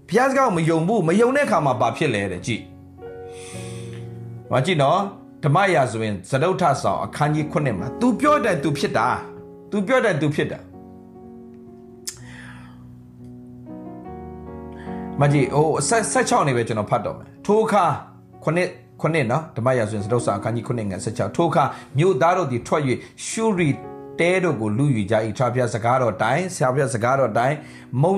[0.08, 2.62] ဖရာစကားကိုမယုံဘူးမယုံတဲ့အခါမှာဘာဖြစ်လဲတဲ့ကြည့်
[4.50, 5.00] မကြည့်နော်
[5.44, 9.08] ဓမ္မရာဆိုရင်သဒုဋ္ဌဆောင်အခန်းကြီး9မှာ तू ပြောတယ် तू ဖြစ်တာ
[9.73, 10.59] तू ပြောတယ် तू ဖြစ်တာ
[15.19, 17.83] မကြီးဟိုဆက်ဆက်6နေပဲကျွန်တော်ဖတ်တော့မယ်ထိုအခါ
[18.43, 18.69] ခုနှစ်
[19.01, 21.63] ခုနှစ်နော်ဓမ္မရာဆိုရင်သဒုဋ္ဌဆောင်အခန်းကြီး9ငယ်16ထိုအခါ
[21.97, 22.81] မြို့သားတို့သည်ထွက်၍
[23.27, 23.69] ရှုရီ
[24.19, 27.55] တဲတို့ကိုလူယူကြ၏ထာဖျားစကားတော်တိုင်းဆရာဖျားစကားတော်တိုင်း
[28.03, 28.15] မုံ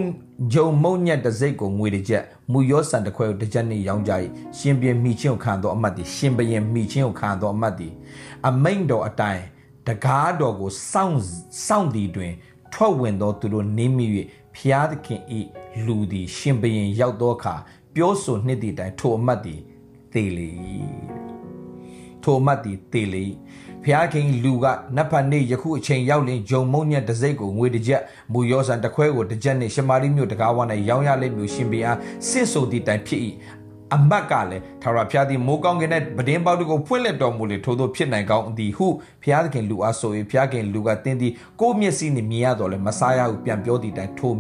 [0.53, 4.11] ဂျုံမုံညက်တစိတ်ကိုငွေတစ်ချက်မူရောဆန်တစ်ခွဲကိုတစ်ချက်နဲ့ရောင်းကြ၏
[4.57, 7.93] ရှင်ပြန်မိချင်းကိုခံတော်အမတ်သည်ရှင်ပြန်မိချင်းကိုခံတော်အမတ်သည်
[8.47, 9.43] အမိန်တော်အတိုင်း
[9.88, 11.19] တကားတော်ကိုစောင့်
[11.65, 12.34] စောင့်သည်တွင်
[12.74, 14.06] ထွက်ဝင်သောသူတို့နေမိ၍
[14.56, 15.41] ဖျားသခင်ဤ
[15.86, 17.56] လူသည် ရှင်ပြန်ရောက်သောအခါ
[17.95, 19.62] ပြောဆိုနှစ်သည့်တိုင်ထိုအမတ်သည်
[20.13, 20.50] သေလေ
[22.24, 23.26] ထိုအမတ်သည်သေလေ
[23.84, 28.02] ဖျားခင်လူကနတ်ဖန်နေယခုအချိန်ရောက်လင်ဂျုံမုံညက်တစိတ်ကိုငွေတစ်ချက်
[28.34, 31.98] မူရောဆန်တစ်ခွဲကိုတစ်ချက်နဲ့ရှမာရိမြို့တကားဝါ၌ရောင်းရလိမ့်မည်ရှင်ဘီအား
[32.30, 33.21] စစ်ဆိုသည့်တိုင်ဖြစ်၏
[33.93, 38.88] အမတ်ကလည်းထာဝရဘုရားသည်မိုးကောင်းကင်နဲ့ဗဒင်းပေါက်တို့ကိုဖွင့်လက်တော်မူလေထို့သောဖြစ်နိုင်ကောင်းသည်ဟု
[39.24, 44.32] ဘုရားသခင်လူအားဆို၍ဘုရားခင်လူကတင်းသည်ကိုမျက်စိနှင့်မြင်ရတော်လဲမဆားရဟုပြန်ပြောသည့်တိုင်ထို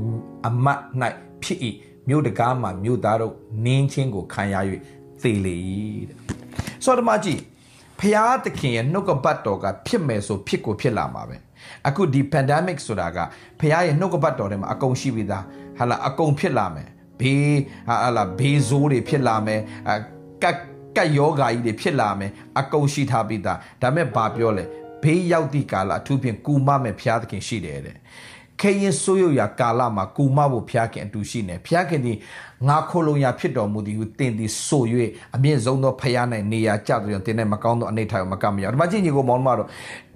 [0.47, 0.79] အမတ်၌
[1.43, 1.59] ဖြစ်၏
[2.07, 3.33] မြို့တကားမှာမြို့သားတို့
[3.65, 4.55] နင်းချင်းကိုခံရ၍
[5.21, 5.55] သေလေ၏
[6.09, 6.17] တဲ့
[6.83, 7.41] ဆိုတော့ဒီမှာကြည့်
[7.99, 11.35] ဖျားသခင်ရဲ့နှုတ်ကပတ်တော်ကဖြစ်မယ်ဆိုဖြစ်ကိုဖြစ်လာမှာပဲ
[11.87, 13.17] အခုဒီ pandemic ဆိုတာက
[13.59, 15.43] ဖျားရဲ့နှုတ်ကပတ်တော်ထဲမှာအကုန်ရှိပြီးသား
[15.77, 17.55] ဟာလာအကုန်ဖြစ်လာမယ် ဘေး
[17.87, 19.61] ဟာလာဘေးဇိုးတွေဖြစ်လာမယ်
[20.43, 20.57] ကတ်
[20.97, 24.63] ကတ်ယောဂါကြီးတွေဖြစ်လာမယ်အကုန်ရှိထားပြီးသားဒါမဲ့ဘာပြောလဲ
[25.03, 27.97] ဘေးရောက်သည့်ကာလအထူးဖြင့်ကူမမဲ့ဖျားသခင်ရှိတယ်တဲ့
[28.61, 32.13] ခေရင်ဆိုးရရာကာလမှာကူမဖို့ဖျားခင်အတူရှိနေဖျားခင်ဒီ
[32.67, 34.83] ငါခိုလုံရာဖြစ်တော်မူသည်ဟုတင်သည်ဆို၍
[35.35, 39.67] အမြင့်ဆုံးသောဖျား၌နေရာကျတော်တင်တဲ့မကောင်းသောအနေထားကိုမကမရဒီမှာကြည့်ညီကိုမောင်မတော်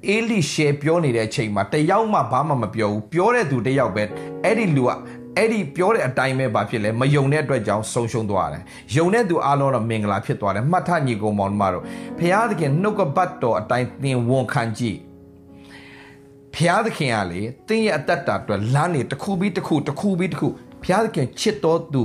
[0.07, 4.03] အေလိရှေပြောနေတဲ့အချိန်မှာတယောက်မှဘာမှမပြောဘူးပြောတဲ့သူတယောက်ပဲ
[4.43, 4.91] အဲ့ဒီလူက
[5.37, 8.63] အဲ့ဒီပြောတဲ့အတိုင်းပဲဘာဖြစ်လဲမယုံတဲ့အတွက်ကြောင့်ဆုံးရှုံးသွားတယ်။
[8.95, 11.83] ယုံတဲ့သူအလုံးတော့မင်္ဂလာဖြစ်သွားတယ်။မှတ်ထားညီကောင်မောင်မတို့
[12.19, 14.97] ဖျားသခင်နှုတ်ကပတ်တော်အတိုင်းသင်ဝန်ခံကြည့်
[16.55, 20.47] ဖျားသခင်ကလေသင်ရဲ့အသက်တာအတွက်လမ်းနေတစ်ခုပြီးတစ်ခုတစ်ခုပြီးတစ်ခု
[20.83, 22.03] ဖျားသခင်ချစ်တော်သူ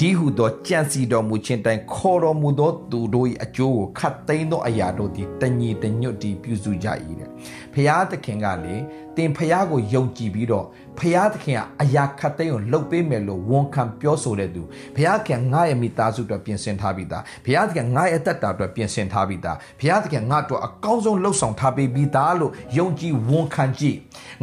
[0.00, 7.30] ဒီဟုသောကြံစီတော်မူခြင်းတိုင်ခေါ်တော်မူသောသူတို့၏အကျိုးကိုခတ်သိမ်းသောအရာတို့သည်တညီတညွတ်တည်ပြုစုကြ၏တဲ့
[7.74, 8.76] ဖျားသခင်ကလေ
[9.16, 10.66] သင်ဖျားကိုယုံကြည်ပြီးတော့
[10.98, 14.62] ဖျားသခင်ကအရာခတ်သိမ်းကိုလှုပ်ပေးမယ်လို့ဝန်ခံပြောဆိုတဲ့သူ
[14.96, 23.96] ဖျားခင်ငါရဲ့မိသားစုအတွက်ပြင်ဆင်ထားပြီးသားဖျားသခင်ငါရဲ့အသက်တာအတွက်ပြင်ဆင်ထားပြီးသားဖျားသခင်ငါတို့အကောင်းဆုံးလှုပ်ဆောင်ထားပေးပြီးသားလို့ယုံကြည်ဝန်ခံကြည့်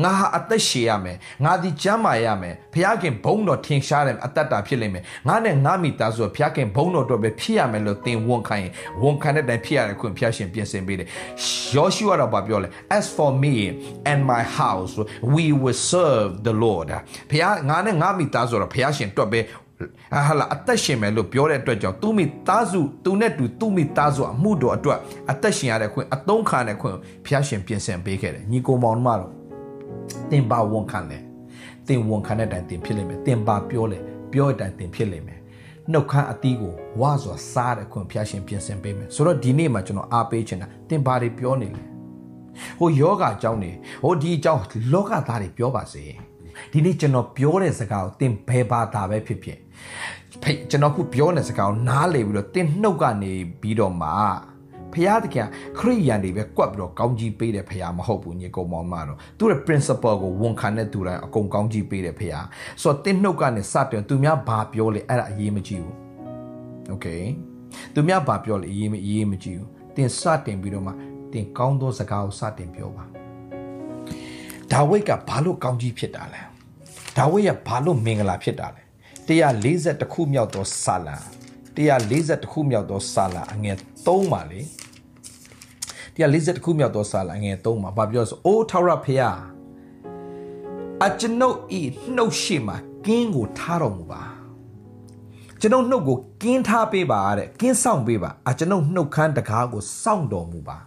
[0.04, 8.72] ငါဟာအသက်ရှည်ရမယ်ငါဒီကျမ်းမာရမယ်ဖျားခင်ဘုန်းတော်ထင်ရှားတယ်အသက်တာဖြစ်လိမ့်မယ်ငါနဲ့ငါမိသားစုဖျားခင်ဘုန်းတော်တို့ပဲဖြစ်ရမယ်လို့သင်ဝန်ခံရင်
[9.04, 11.08] ဝန်ခံတဲ့တိုင်ဖြစ်ရတဲ့ခွင့်ဖျားရှင်ပြင်ဆင်ပေးတယ်
[11.76, 13.56] ယောရှုကတော့ပြောလဲ as for me
[14.12, 14.94] and my house
[15.34, 16.88] we will serve the lord
[17.32, 19.42] ဖះငါနဲ့ငါမိသားစုတော့ဖះရှင်တွက်ပဲ
[20.28, 25.00] ဟာလာအသက်ရှင်မယ်လို့ပြောတဲ့အတွက်ကြောင့်သူမိသားစုသူနဲ့တူသူမိသားစုအမှုတော်အတွက်
[25.32, 29.32] အသက်ရှင်ရတဲ့ခွင့်အသုံးခံတဲ့ခွင့်ဖះရှင်ပြင်ဆင်ပေးခဲ့တယ်ညီကိုမောင်တို့တော့
[30.32, 31.22] တင်ပါဝန်ခံတယ်
[31.88, 35.40] တင်ဝန်ခံတဲ့အတိုင်းတင်ဖြစ်လိမ့်မယ်တင်ပါပြောလေ ပြောတဲ့အတိုင်းတင်ဖြစ်လိမ့်မယ်
[35.92, 41.84] နှုတ်ခမ်းအသီးကိုဝါစွာစားတဲ့ခွင့်ဖျားရှင်ပြင်ဆင်ပေးမယ်ဆိုတော့ဒီနေ့မှာကျွန်တော်အားပေးချင်တာတင်ပါတွေပြောနေလေ
[42.80, 43.72] ဟိုယောဂအကြောင်းနေ
[44.04, 44.62] ဟိုဒီအကြောင်း
[44.94, 46.04] လောကသားတွေပြောပါစေ
[46.72, 49.58] ဒီနေ့ကျွန်တော်ပြောတဲ့စကားကိုသင်ဘယ်ဘာသာပဲဖြစ်ဖြစ်
[50.44, 54.10] ဖိကျွန်တော်ခုပြောတဲ့စကားကိုနားလေပြီးတော့သင်နှုတ်ကနေပြီးတော့မှ
[54.94, 62.36] ဖះတခင်ခရိယန်တွေပဲကွက်ပြီးတော့ကောင်းကြီးပေးတယ်ဖះမဟုတ်ဘူးညီကောင်မောင်မတော့သူရဲ့ principle ကိုဝန်ခံတဲ့သူတိုင်းအကုန်ကောင်းကြီးပေးတယ်ဖះ
[62.82, 65.96] ဆိုတော့သင်နှုတ်ကနေစတင်သူများဘာပြောလဲအဲ့ဒါအရေးမကြီးဘူး
[66.94, 67.22] okay
[67.94, 70.92] သူများဘာပြောလဲအရေးမအရေးမကြီးဘူးတင်စတင်ပြီးတော့မှ
[71.34, 73.04] တင်ကောင်းသောစကားကိုစတင်ပြောပါ
[74.72, 76.42] ဒါဝိဒ်ကဘာလို့ကောင်းကြီးဖြစ်တာလဲ
[77.18, 78.82] ဒါဝိဒ်ကဘာလို့မင်္ဂလာဖြစ်တာလဲ
[79.28, 81.18] 140ခုမြောက်သောစာလံ
[81.78, 84.62] 140ခုမြောက်သောစာလံအငယ်3ပါလေ
[86.18, 89.40] 140ခုမြောက်သောစာလံအငယ်3မှာဘာပြောဆိုအိုးထာဝရဖျား
[91.06, 91.82] အကျွန်ုပ်ဤ
[92.16, 94.22] နှုတ်ရှိမှာကင်းကိုထားတော်မူပါ
[95.62, 100.78] ကျွန်ုပ်နှုတ်ကိုကင်းထားပေးပါတဲ့ကင်းဆောင်ပေးပါအကျွန်ုပ်နှုတ်ခမ်းတကားကိုစောင့်တော်မူပါ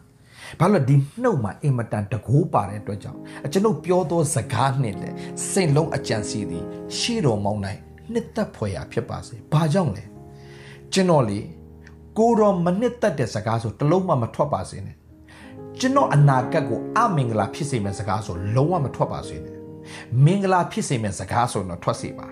[0.59, 5.11] ဘာလို့ဒီနှုတ်မှာအင်မတန်တကိုးပါတဲ့အတွက်ကြောင့်အကျွန်ုပ်ပြောသောစကားနဲ့လေ
[5.51, 6.65] စိတ်လုံးအကြံစီသည်
[6.99, 7.81] ရှေ့တော်မောင်းနိုင်
[8.13, 10.05] နှစ်သက်ဖွယ်ရာဖြစ်ပါစေဘာကြောင့်လဲ
[10.93, 11.39] ကျွန်တော်လေ
[12.19, 14.97] ကိုတော်မနှစ်သက်တဲ့စကားဆိုတလုံးမှမထွက်ပါစေနဲ့
[15.81, 19.55] ကျွန်တော်အနာဂတ်ကိုအမင်္ဂလာဖြစ်စေမယ့်စကားဆိုလုံးဝမထွက်ပါစေနဲ့
[20.25, 22.27] မင်္ဂလာဖြစ်စေမယ့်စကားဆိုတော့ထွက်စေပါ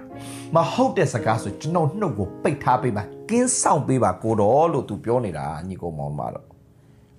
[0.54, 6.46] မဟုတ်တဲ့စကားဆိုကျွန်တော်နှုတ်ကိုပိတ်ထားပေးပါကင်းဆောင်ပေးပါကိုတော်လို့သူပြောနေတာညီကိုမောင်မတော့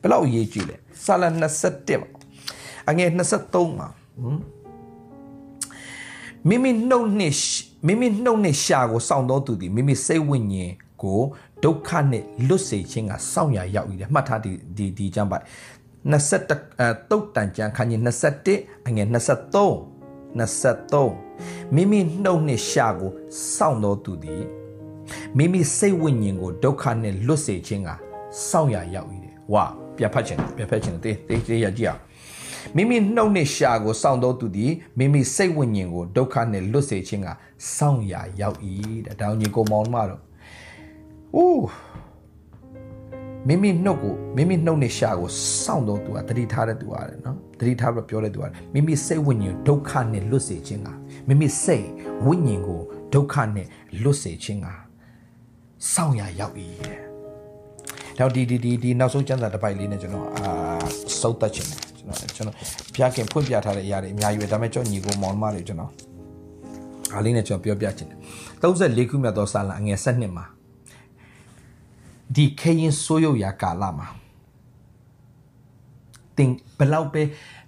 [0.02, 1.24] ဘယ်လောက်အရေးကြီးလဲစာလ
[1.64, 2.10] 27မှာ
[2.90, 3.88] အငယ်23မှာ
[4.22, 4.40] ဟမ်
[6.50, 7.34] မိမိနှုတ်နဲ့
[7.88, 11.22] မိမိနှုတ်နဲ့ရှာကိုစောင့်တော်သူသည်မိမိစိတ်ဝိညာဉ်ကို
[11.64, 15.44] ဒုက္ခနဲ့လွတ်စေခြင်းကစောင့်ရရောက်ရည်မှတ်ထားဒီဒီဒီကျမ်းပိုက်
[16.12, 18.02] 21အဲတုတ်တန်ကျမ်းခန်းကြီး
[18.46, 19.94] 21အငယ်23
[20.36, 23.12] 23မိမိနှုတ်နှင့်ရှာကို
[23.56, 24.44] စောင့်တော်သူသည်
[25.38, 27.90] မိမိစိတ်ဝိညာဉ်ကိုဒုက္ခနှင့်လွတ်စေခြင်းက
[28.50, 29.66] စောင့်ရရောက်၏တဲ့ဝါ
[29.98, 32.02] ပြဖတ်ခြင်းပြဖတ်ခြင်းတေးတေးတေးရကြည့်အောင်
[32.76, 37.28] မိမိနှုတ်နှင့်ရှာကိုစောင့်တော်သူသည်မိမိစိတ်ဝိညာဉ်ကိုဒုက္ခနှင့်လွတ်စေခြင်းက
[37.76, 38.58] စောင့်ရရောက်၏
[39.06, 40.22] တဲ့တောင်ကြီးကိုမောင်မတော့
[41.36, 41.64] ဦး
[43.48, 45.30] မိမိနှုတ်ကိုမိမိနှုတ်နဲ့ရှာကို
[45.64, 50.90] စောင့်တော့သူကတတိထားတဲ့သူရတယ်နော်တတိထားပြီးပြောတဲ့သူကမိမိစိတ်ဝိညာဉ်ဒုက္ခနဲ့လွတ်စေခြင်းက
[51.28, 51.88] မိမိစိတ်
[52.26, 52.82] ဝိညာဉ်ကို
[53.14, 53.68] ဒုက္ခနဲ့
[54.04, 54.68] လွတ်စေခြင်းက
[55.94, 57.00] စောင့်ရရောက်၏တဲ့
[58.20, 60.46] တော့ဒီဒီဒီဒီနောက်ဆုံးကျမ်းစာတစ်ပိုက်လေးနဲ့ကျွန်တော်အာ
[61.22, 62.56] စုပ်သက်ခြင်းကျွန်တော်ကျွန်တော်
[62.96, 65.92] ပြခင်ဖွင့်ပြထားတဲ့အရာတွေအများကြီးပဲဒါပေမဲ့ကျွန်တော်ညီကိုမောင်မတွေကျွန်တော်
[67.14, 68.10] အားလေးနဲ့ကျွန်တော်ပြောပြခြင်း
[68.62, 70.46] 34ခုမြောက်သောစာလံအငယ်7နှစ်မှာ
[72.36, 74.08] ဒီခရင်ဆိုးရုပ်ရာကာလမှာ
[76.38, 77.22] တင်ဘလောက်ပဲ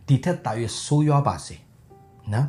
[0.08, 1.56] ဒီထက်တာရွဆိုးရွားပါစေ
[2.34, 2.48] နော်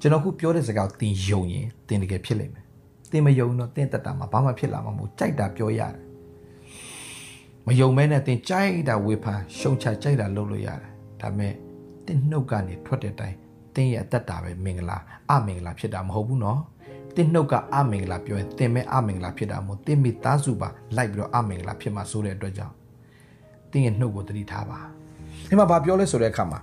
[0.00, 2.64] ကျွန်တော်ခုပြောတဲ့စကားတင်ယုံရင်တင်တကယ်ဖြစ်လိမ့်မယ်
[3.10, 5.94] တင်မယုံတော့တင်တက်တာမှာဘာမှဖြစ်လာမှာမဟုတ်ကြိုက်တာပြောရတယ်
[7.66, 11.52] မယုံမဲနဲ့တင်ကြိုက်တာဝေဖန်ရှုံချကြိုက်တာလုပ်လို့ရတယ်ဒါပေမဲ့
[12.06, 13.36] တင်နှုတ်ကနေထွက်တဲ့အတိုင်း
[13.74, 14.98] တင်ရဲ့အသက်တာပဲမင်္ဂလာ
[15.30, 16.60] အမင်္ဂလာဖြစ်တာမဟုတ်ဘူးနော်
[17.16, 22.74] တင်းနှုတ်ကအမင်္ဂလာပြောရင်တင်မဲ့အမင်္ဂလာဖြစ်တာမို့တင်မိသားစုပါလိုက်ပြီးတော့အမင်္ဂလာဖြစ်မှာဆိုတဲ့အတွက်ကြောင့်
[23.70, 24.80] တင်းရဲ့နှုတ်ကိုတတိထားပါ
[25.48, 26.60] ဒီမှာဘာပြောလဲဆိုတဲ့အခါမှာ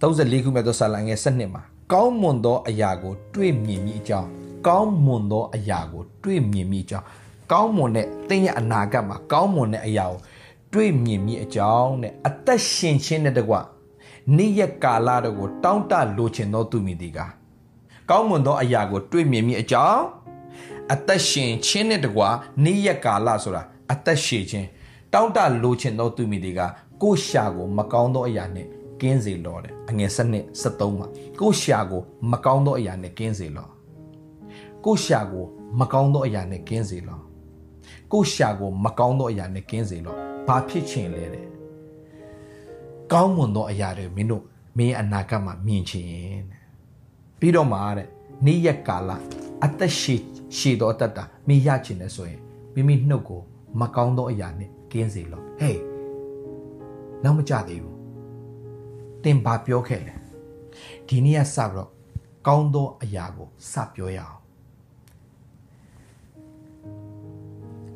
[0.00, 1.62] 34ခုမြောက်သောစာလံငယ်7မှာ
[1.92, 4.28] ကောင်းမွန်သောအရာကို တွေ့မြင်မိအကြောင်း
[4.66, 7.06] ကောင်းမွန်သောအရာကို တွေ့မြင်မိအကြောင်း
[7.52, 10.18] ကောင်းမွန်တဲ့တင်းရဲ့အနာဂတ်မှာကောင်းမွန်တဲ့အရာကို
[10.72, 13.54] တွေ့မြင်မိအကြောင်းနဲ့အသက်ရှင်ခြင်းနဲ့တကွ
[14.36, 17.30] နေ့ရက်ကာလတို့ကိုတောင်းတလိုချင်သောသူမိဒီကား
[18.10, 20.02] ကောင်းမွန်သောအရာကိုတွေ့မြင်မိအကြောင်း
[20.94, 22.28] အသက်ရှင်ခြင်းနဲ့တကွာ
[22.64, 24.66] နေ့ရက်ကာလဆိုတာအသက်ရှင်ခြင်း
[25.12, 26.60] တောင်းတလိုချင်သောသူမိတွေက
[27.02, 28.66] ကိုရှာကိုမကောင်းသောအရာနဲ့
[29.00, 31.06] ကင်းစေလောတဲ့အငယ်7နှစ်73မှာ
[31.40, 33.68] ကိုရှာကိုမကောင်းသောအရာနဲ့ကင်းစေလော
[34.84, 35.44] ကိုရှာကို
[35.80, 37.20] မကောင်းသောအရာနဲ့ကင်းစေလော
[38.12, 40.14] ကိုရှာကိုမကောင်းသောအရာနဲ့ကင်းစေလော
[40.46, 41.46] ဘာဖြစ်ချင်လဲတဲ့
[43.12, 44.44] ကောင်းမွန်သောအရာတွေမင်းတို့
[44.76, 46.06] မင်းအနာဂတ်မှာမြင်ချင်
[46.50, 46.59] တဲ့
[47.40, 48.08] ပြီးတော့မှတဲ့
[48.46, 49.10] နေ့ရက်ကာလ
[49.64, 50.22] အသက်ရှည်
[50.56, 52.40] ရှည်တော့တတ်တာမိရချင်တယ်ဆိုရင်
[52.74, 53.42] မိမိနှုတ်ကို
[53.80, 55.80] မကောင်းသောအရာနဲ့ကင်းစေလို့ဟေး
[57.22, 57.98] နောက်မကြသေးဘူး
[59.24, 60.14] တင်ဘာပြောခဲ့လဲ
[61.08, 61.90] ဒီနေ့ကစပြီးတော့
[62.46, 64.38] ကောင်းသောအရာကိုစပြောရအောင်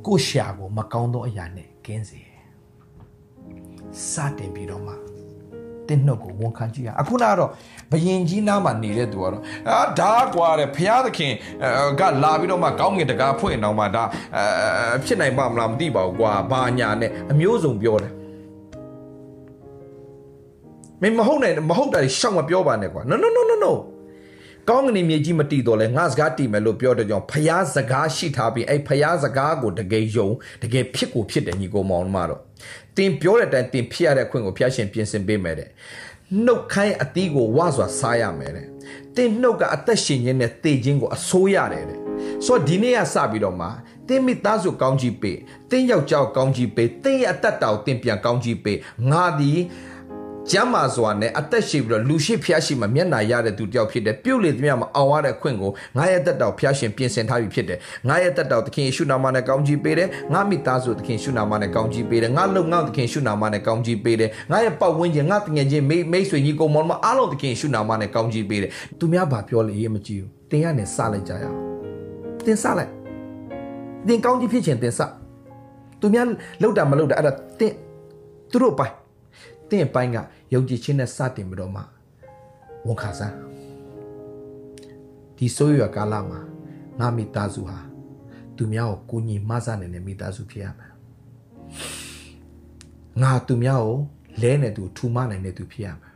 [0.06, 2.20] ကိုရှာကိုမကောင်းသောအရာနဲ့ကင်းစေ
[4.10, 4.94] စတင်ပြီးတော့မှ
[5.88, 7.50] တင်းနှုတ်ကိုဝန်ခံကြည့်ရအခုနကတော့
[7.92, 11.32] ဘယင်ကြီးနားမှာနေတဲ့သူကတော့အာဒါကွာတဲ့ဖျားသခင်
[12.00, 14.04] ကလာပြီးတော့မှကောင်းငင်တကားဖွင့်တော့မှဒါ
[15.04, 18.12] ဖြစ်နိုင်ပါမလားမသိပါဘူးကွာဘာညာနဲ့အမျိုးစုံပြောတယ်
[21.02, 23.72] မင်းမဟုတ်နဲ့မဟုတ်တာရှောက်မပြောပါနဲ့ကွာ no no no no no
[24.68, 30.28] ကောင်းကင်မြေကြီးမတည်တော့လဲငါစကားတည်မယ်လို့ပြောတဲ့ကြောင့်ဖျားစကားရှိထားပြီးအဲ့ဖျားစကားကိုတကယ်ယုံ
[30.62, 32.40] တကယ်ဖြစ်ကိုဖြစ်တယ်ညီကိုမောင်မတော့
[32.96, 35.68] တင်ပြောတဲ့အတိုင်းတင်ဖြစ်ရတဲ့အခွင့်ကိုဖျားရှင်ပြင်ဆင်ပေးမယ်တဲ့
[36.44, 38.66] နှုတ်ခိုင်းအသီးကိုဝါစွာစားရမယ်တဲ့
[39.16, 41.98] တင်နှုတ်ကအသက်ရှင်ခြင်းနဲ့သေခြင်းကိုအစိုးရတယ်တဲ့
[42.46, 43.68] ဆိုတော့ဒီနေ့ကစပြီးတော့မှ
[44.08, 45.38] တင်းမိသားစုကောင်းကြီးပေး
[45.70, 48.78] တင်းယောက်ျားကောင်းကြီးပေးတင်းရဲ့အသက်တာကိုတင်းပြန်ကောင်းကြီးပေး
[49.10, 49.52] ငါဒီ
[50.50, 57.78] ကျမ်းမာစွာနဲ့အသက်ရှိပြီးတော့လူရှိဖျားရှိမှမျက်နာရတဲ့သူတယောက်ဖြစ်တယ်ပြုတ်လေသမျှမှာအောင်ရတဲ့အခွင့်ကိုငါရဲ့တက်တော်ဖျားရှင်ပြင်ဆင်ထားပြီးဖြစ်တယ်
[58.08, 71.56] ငါရဲ့တက်တော်သခင်ယေရှုနာမနဲ့ကောင်းကြီးပေးတယ်ငါမိသားစုသခင်ယေရှုနာမနဲ့ကောင်းကြီးပေးတယ်ငါလုံငါသခင်ယေရှုနာမနဲ့ကောင်းကြီးပေးတယ်ငါရဲ့ပတ်ဝန်းကျင်ငါတငယ်ချင်းမိမိတ်ဆွေညီကောင်မောင်မအားလုံးသခင်ယေရှုနာမနဲ့ကောင်းကြီးပေးတယ်သူများဘာပြောလဲရေးမကြည့်ဘူးတင်ရနဲ့စလိုက်ကြရအောင်
[72.44, 72.90] တင်စလိုက်
[74.06, 75.00] တင်ကောင်းကြီးဖြစ်ခြင်းတင်စ
[76.00, 76.26] သူများ
[76.62, 77.72] လောက်တာမလောက်တာအဲ့ဒါတင်
[78.52, 79.03] သူတို့ပိုင်တ
[79.82, 80.16] င့်ပိုင်းက
[80.54, 81.82] ယုံကြည်ခြင်းနဲ့စတင်ပြီးတော့မှ
[82.86, 83.34] ဝန်ခံစား
[85.36, 86.40] ဒီဆိုးရွာကာလမှာ
[87.00, 87.78] ငါမိသားစုဟာ
[88.56, 90.92] သူများကိုကိုညီမဆနိုင်တဲ့မိသားစုဖြစ်ရမယ်
[93.22, 93.96] ငါသူများကို
[94.42, 96.14] လဲနေသူထူမနိုင်တဲ့သူဖြစ်ရမယ်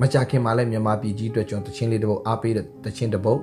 [0.00, 3.40] မကြခင်မှာလည်းမြန်မာပြည်ကြီးအတွက်ကျွန်တော်တချင်းလေးတစ်ပုတ်အားပေးတဲ့တချင်းတစ်ပုတ်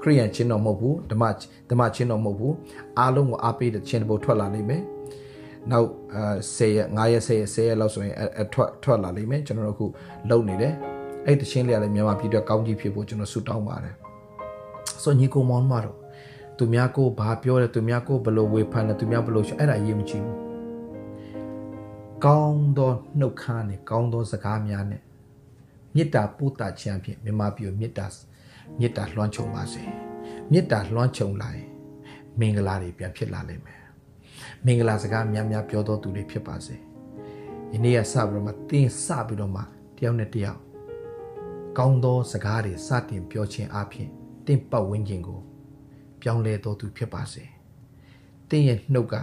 [0.00, 1.24] ခရိယန်ချင်းတော်မဟုတ်ဘူးဓမ္မ
[1.70, 2.54] ဓမ္မချင်းတော်မဟုတ်ဘူး
[2.98, 4.82] အားလုံးကိုအားပေးတဲ့တချင်းတစ်ပုတ်ထွက်လာနိုင်မယ်
[5.70, 6.24] နောက်အဲ
[6.56, 9.86] 10ရက်9ရက်10ရက်10ရက်လောက်ဆိုရင်အထွက်ထွက်လာလိမ့်မယ်ကျွန်တော်တို့အခု
[10.30, 10.74] လုံနေတယ်
[11.26, 13.94] အဲ့တချင်းလေးကလည်းမြန်မာပြည်အတွက်ကောင်းကြီးဖြစ်ဖို့ကျွန်တော်ဆုတောင်းပါတယ်
[15.02, 15.96] ဆိုညီကိုမောင်မတော်
[16.58, 20.38] သူများကိုဘာပြောတယ်သူများကိုဘလို့ဝေဖန်တယ်သူများဘလို့ရှအဲ့ဒါရေးမကြည့်ဘူး
[22.24, 25.02] ကောင်းသောနှုတ်ခမ်းနဲ့ကောင်းသောစကားများနဲ့
[25.94, 28.06] မေတ္တာပို့တာခြင်းဖြင့်မြန်မာပြည်ကိုမေတ္တာ
[28.80, 29.82] မေတ္တာလွှမ်းခြုံပါစေ
[30.52, 31.68] မေတ္တာလွှမ်းခြုံလာရင်
[32.40, 33.85] မင်္ဂလာတွေပြန်ဖြစ်လာလိမ့်မယ်
[34.66, 36.76] မင်္ဂလာစကားများများပြောတော်သူတွေဖြစ်ပါစေ
[37.70, 39.62] ဒီနေ့ကစပြီးတော့မှတင်းစပြီးတော့မှ
[39.96, 40.60] တယောက်နဲ့တယောက်
[41.78, 44.08] ကောင်းသောစကားတွေစတင်ပြောခြင်းအပြင်
[44.46, 45.40] တင့်ပတ်ဝန်းကျင်ကို
[46.22, 47.44] ပြောင်းလဲတော်သူဖြစ်ပါစေ
[48.48, 49.14] တင့်ရဲ့နှုတ်က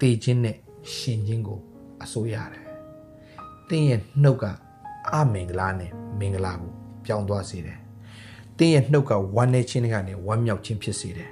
[0.00, 0.56] တည်ခြင်းနဲ့
[0.94, 1.60] ရှင်ခြင်းကို
[2.02, 2.64] အစိုးရတယ်
[3.68, 4.44] တင့်ရဲ့နှုတ်က
[5.12, 6.72] အမင်္ဂလာနဲ့မင်္ဂလာကို
[7.04, 7.78] ပြောင်းသွားစေတယ်
[8.58, 11.30] တင်းရဲ့နှုတ်ကဝမ်းနေခြင်းတွေကနေဝမ်းမြောက်ခြင်းဖြစ်စေတယ်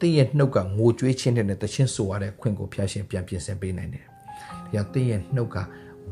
[0.00, 4.04] တင်းရဲ့နှုတ်ကငိုကြွေးခြင်းတွေနဲ့တခြင်းဆိုရတဲ့ခွင့်ကိုဖျားရှင်ပြန်ပြင်ဆင်ပေးနိုင်တယ်။
[4.74, 5.56] ဒါတင်းရဲ့နှုတ်က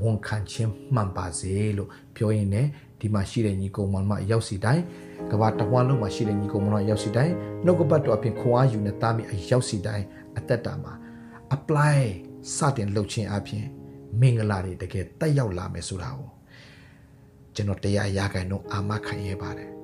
[0.03, 2.69] ဝန်ခံခြင်းမှန်ပါစေလို့ပြောရင်လည်း
[3.01, 4.83] ဒီမှာရှိတဲ့ညီကောင်မောင်မရောက်စီတိုင်း
[5.31, 7.35] ကဘာတဝမ်းလုံးမှာရှိတဲ့ညီကောင်မောင်မရောက်စီတိုင်း
[7.65, 10.05] နှုတ်ကပတ်တော်အပြင်ခွန်အားယူနေတာမိအရောက်စီတိုင်း
[10.39, 10.93] အသက်တာမှာ
[11.57, 11.99] apply
[12.57, 13.65] စတင်လုပ်ခြင်းအပြင်
[14.21, 16.29] မင်္ဂလာတွေတကယ်တက်ရောက်လာမယ်ဆိုတာကို
[17.55, 19.78] ကျွန်တော်တရားရခိုင်တော့အာမခံရပါတယ်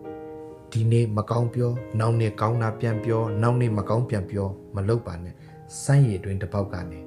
[0.77, 5.35] ဒီနေ့မကောင်းပြောနောက်နေ့ကောင်းတာပြန်ပြောနောက်နေ့မကောင်းပြန်ပြောမလုပ်ပါနဲ့
[5.83, 7.01] စမ်းရည်တွင်တစ်ပေါက်ကနေ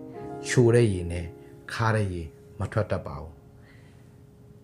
[0.48, 1.26] ချိုတဲ့ရည်နဲ့
[1.74, 2.28] ခါတဲ့ရည်
[2.60, 3.34] မထွက်တတ်ပါဘူး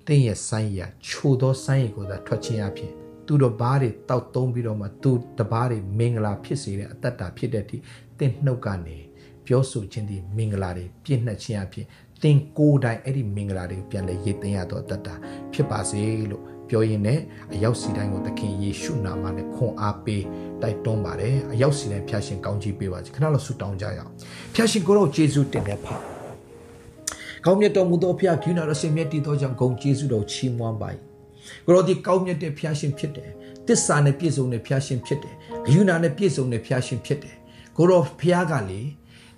[0.08, 2.92] တင်းရဲ့စမ်းရည်ချိုသောစမ်းရည်ကိုသာထွက်ခြင်းအဖြစ်
[3.26, 7.78] သူတို့ဘားတွေတောက်သုံးပြီးတော့မှသူတဘားတွေမင်္ဂလာဖြစ်စေတဲ့အတ္တတာဖြစ်တဲ့အထိ
[8.20, 8.98] တင်းနှုတ်ကနေ
[9.46, 11.86] ပြောဆိုခြင်းဒီမင်္ဂလာတွေပြည့်နှက်ခြင်းအဖြစ်
[12.24, 15.16] တင်းကိုယ်တိုင်အဲ့ဒီမင်္ဂလာတွေကိုပြန်လဲရည်သိမ်းရတော့အတ္တတာ
[15.54, 16.44] ဖြစ်ပါစေလို့
[16.74, 17.20] ပြောရင်းနဲ့
[17.54, 20.24] အရောက်စီတိုင်းကိုသခင်ယေရှုနာမနဲ့ခွန်အားပေး
[20.62, 24.12] တိုက်တွန်းပါတယ်အရောက်စီတိုင်းဖျားရှင်ကောင်းကြီးပေးပါစေခဏလောက်ဆုတောင်းကြရအောင်
[24.54, 25.96] ဖျားရှင်ကိုတော့ယေရှုတင်တဲ့ဖာ
[27.46, 30.90] ကောင်းမြတ်တော်မူသောဖျားကျူးနာတော်ရှင်မြတ်တည်သောကြောင့်ဂုံယေရှုတော်ချီးမွမ်းပါ၏
[31.66, 33.30] ကိုရောဒီကောင်းမြတ်တဲ့ဖျားရှင်ဖြစ်တယ်
[33.68, 37.36] တစ္ဆာနဲ့ပြည့်စုံတဲ့ဖျားရှင်ဖြစ်တယ်ဂယုဏနဲ့ပြည့်စုံတဲ့ဖျားရှင်ဖြစ်တယ်
[37.78, 38.82] ကိုရောဖျားကလေ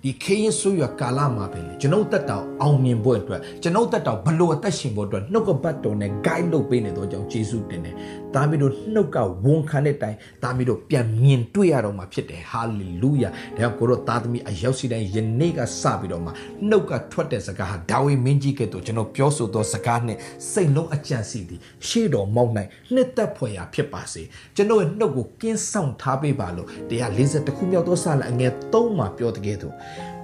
[0.08, 7.94] ဒီခေရင်ဆိုးရကာလမှာပဲလေကျွန်ုပ်တက်တောင်အောင်မြင်ဖို့အတွက်ကျွန်ုပ်တက်တောင်ဘလို့အသက်ရှင်ဖို့အတွက်နှုတ်ကပတ်တော်နဲ့ guide လုပ်ပေးနေတော့ကြောင့်ယေရှုတင်တယ်။
[8.36, 13.28] ဒါမျိုးတို့နှုတ်ကဝန်ခံတဲ့တိုင်ဒါမျိုးတို့ပြန်မြင်တွေ့ရတော့မှာဖြစ်တယ်။ဟာလေလုယာ။
[13.58, 16.30] ဒါကြောင့်ကိုတော့သားသမီးအရောက်စီတိုင်းယနေ့ကစပြီးတော့မှ
[16.68, 20.18] နှုတ်ကထွက်တဲ့စကားဟာဒါဝိမင်းကြီးကဲ့သို့ကျွန်တော်ပြောဆိုသောစကားနဲ့
[20.52, 22.52] စိတ်လုံးအကြံစီသည်ရှေ့တော်မောက်၌
[22.94, 24.22] နှစ်သက်ဖွယ်ရာဖြစ်ပါစေ။
[24.56, 29.74] ကျွန်တော်ရဲ့နှုတ်ကိုကင်းဆောင်ထားပေးပါလို့တရား40ခုမြောက်သောစာလအငယ်3မှာပြောတဲ့ကဲ့သို့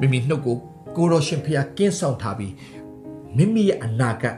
[0.01, 0.57] မိမိနှုတ်ကို
[0.97, 2.53] ကိုရောရှင်ဖျားကင်းဆောင်ထားပြီး
[3.37, 4.37] မိမိရဲ့အနာဂတ်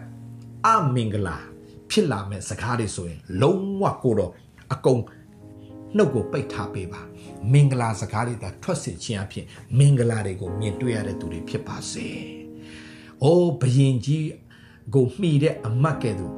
[0.67, 1.54] အမင်္ဂလာ
[1.91, 4.33] ဖြစ်လာမဲ့စကားတွေဆိုရင် လုံးဝကိုတော့
[4.73, 5.01] အကုန်
[5.97, 7.01] နှုတ်ကိုပိတ်ထားပေးပါ
[7.53, 9.47] မင်္ဂလာစကားတွေသာထွက်စေခြင်းအဖြစ်
[9.79, 12.09] မင်္ဂလာတွေကိုမြင်တွေ့ရတဲ့သူတွေဖြစ်ပါစေ။
[13.25, 14.29] အိုးဘယင်ကြီး
[14.95, 16.33] ကိုမှီတဲ့အမတ်ကဲ့သို့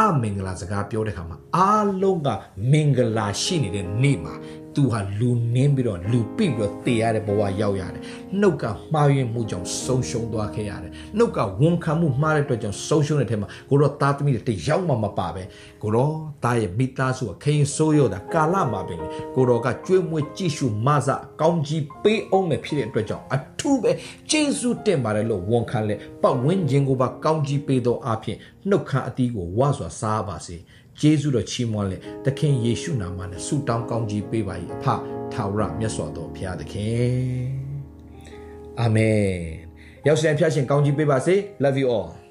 [0.00, 2.28] အမင်္ဂလာစကားပြောတဲ့ခါမှာအားလုံးက
[2.72, 4.34] မင်္ဂလာရှိနေတဲ့နေ့မှာ
[4.76, 8.02] သူဟာလူနင်းပြီးတော့လူပိပြီးတော့တည်ရတဲ့ဘဝရောက်ရတယ်
[8.40, 15.42] နှုတ်ကမှားယွင်းမှုကြောင့်ဆုံးရှုံးသွားခဲ့ရတယ်နှုတ်ကဝန်ခံမှုမှားတဲ့အတွက်ကြောင့်ဆုံးရှုံးတဲ့ထဲမှာကိုတော့သားသမီးတွေတယောက်မှမပါပဲ
[15.82, 16.12] ကိုတော့
[16.44, 18.94] သားရဲ့မိသားစုကခရင်ဆိုးရတာကာလမှာပဲ
[19.34, 21.08] ကိုတော့ကကျွေးမွေးကြည့်ရှုမဆ
[21.40, 23.90] ကောင်းကြီးပေးအောင်မယ်ဖြစ်တဲ့အတွက်ကြောင့်အထူးပဲ
[24.30, 30.56] ကျေးဇူးတင်ပါတယ်လို့ဝန်ခံလဲပတ်ဝန်းကျင်ကိုပါကောင်းကြီးပေးသောအဖြစ်နှုတ်ခမ်းအတီးကိုဝါစွာစားပါစေ
[31.00, 34.84] ကျေးဇူးတော်ချီးမွမ်းလက်သခင်ယေရှုနာမနဲ့ဆုတောင်းကောင်းကြီးပေးပါ၏အဖ
[35.32, 37.56] ထာဝရမြတ်စွာသောဘုရားသခင်
[38.80, 39.30] အာမင်
[40.06, 41.34] ရောက်ရှင်ဖျားရှင်ကောင်းကြီးပေးပါစေ
[41.64, 42.25] love you all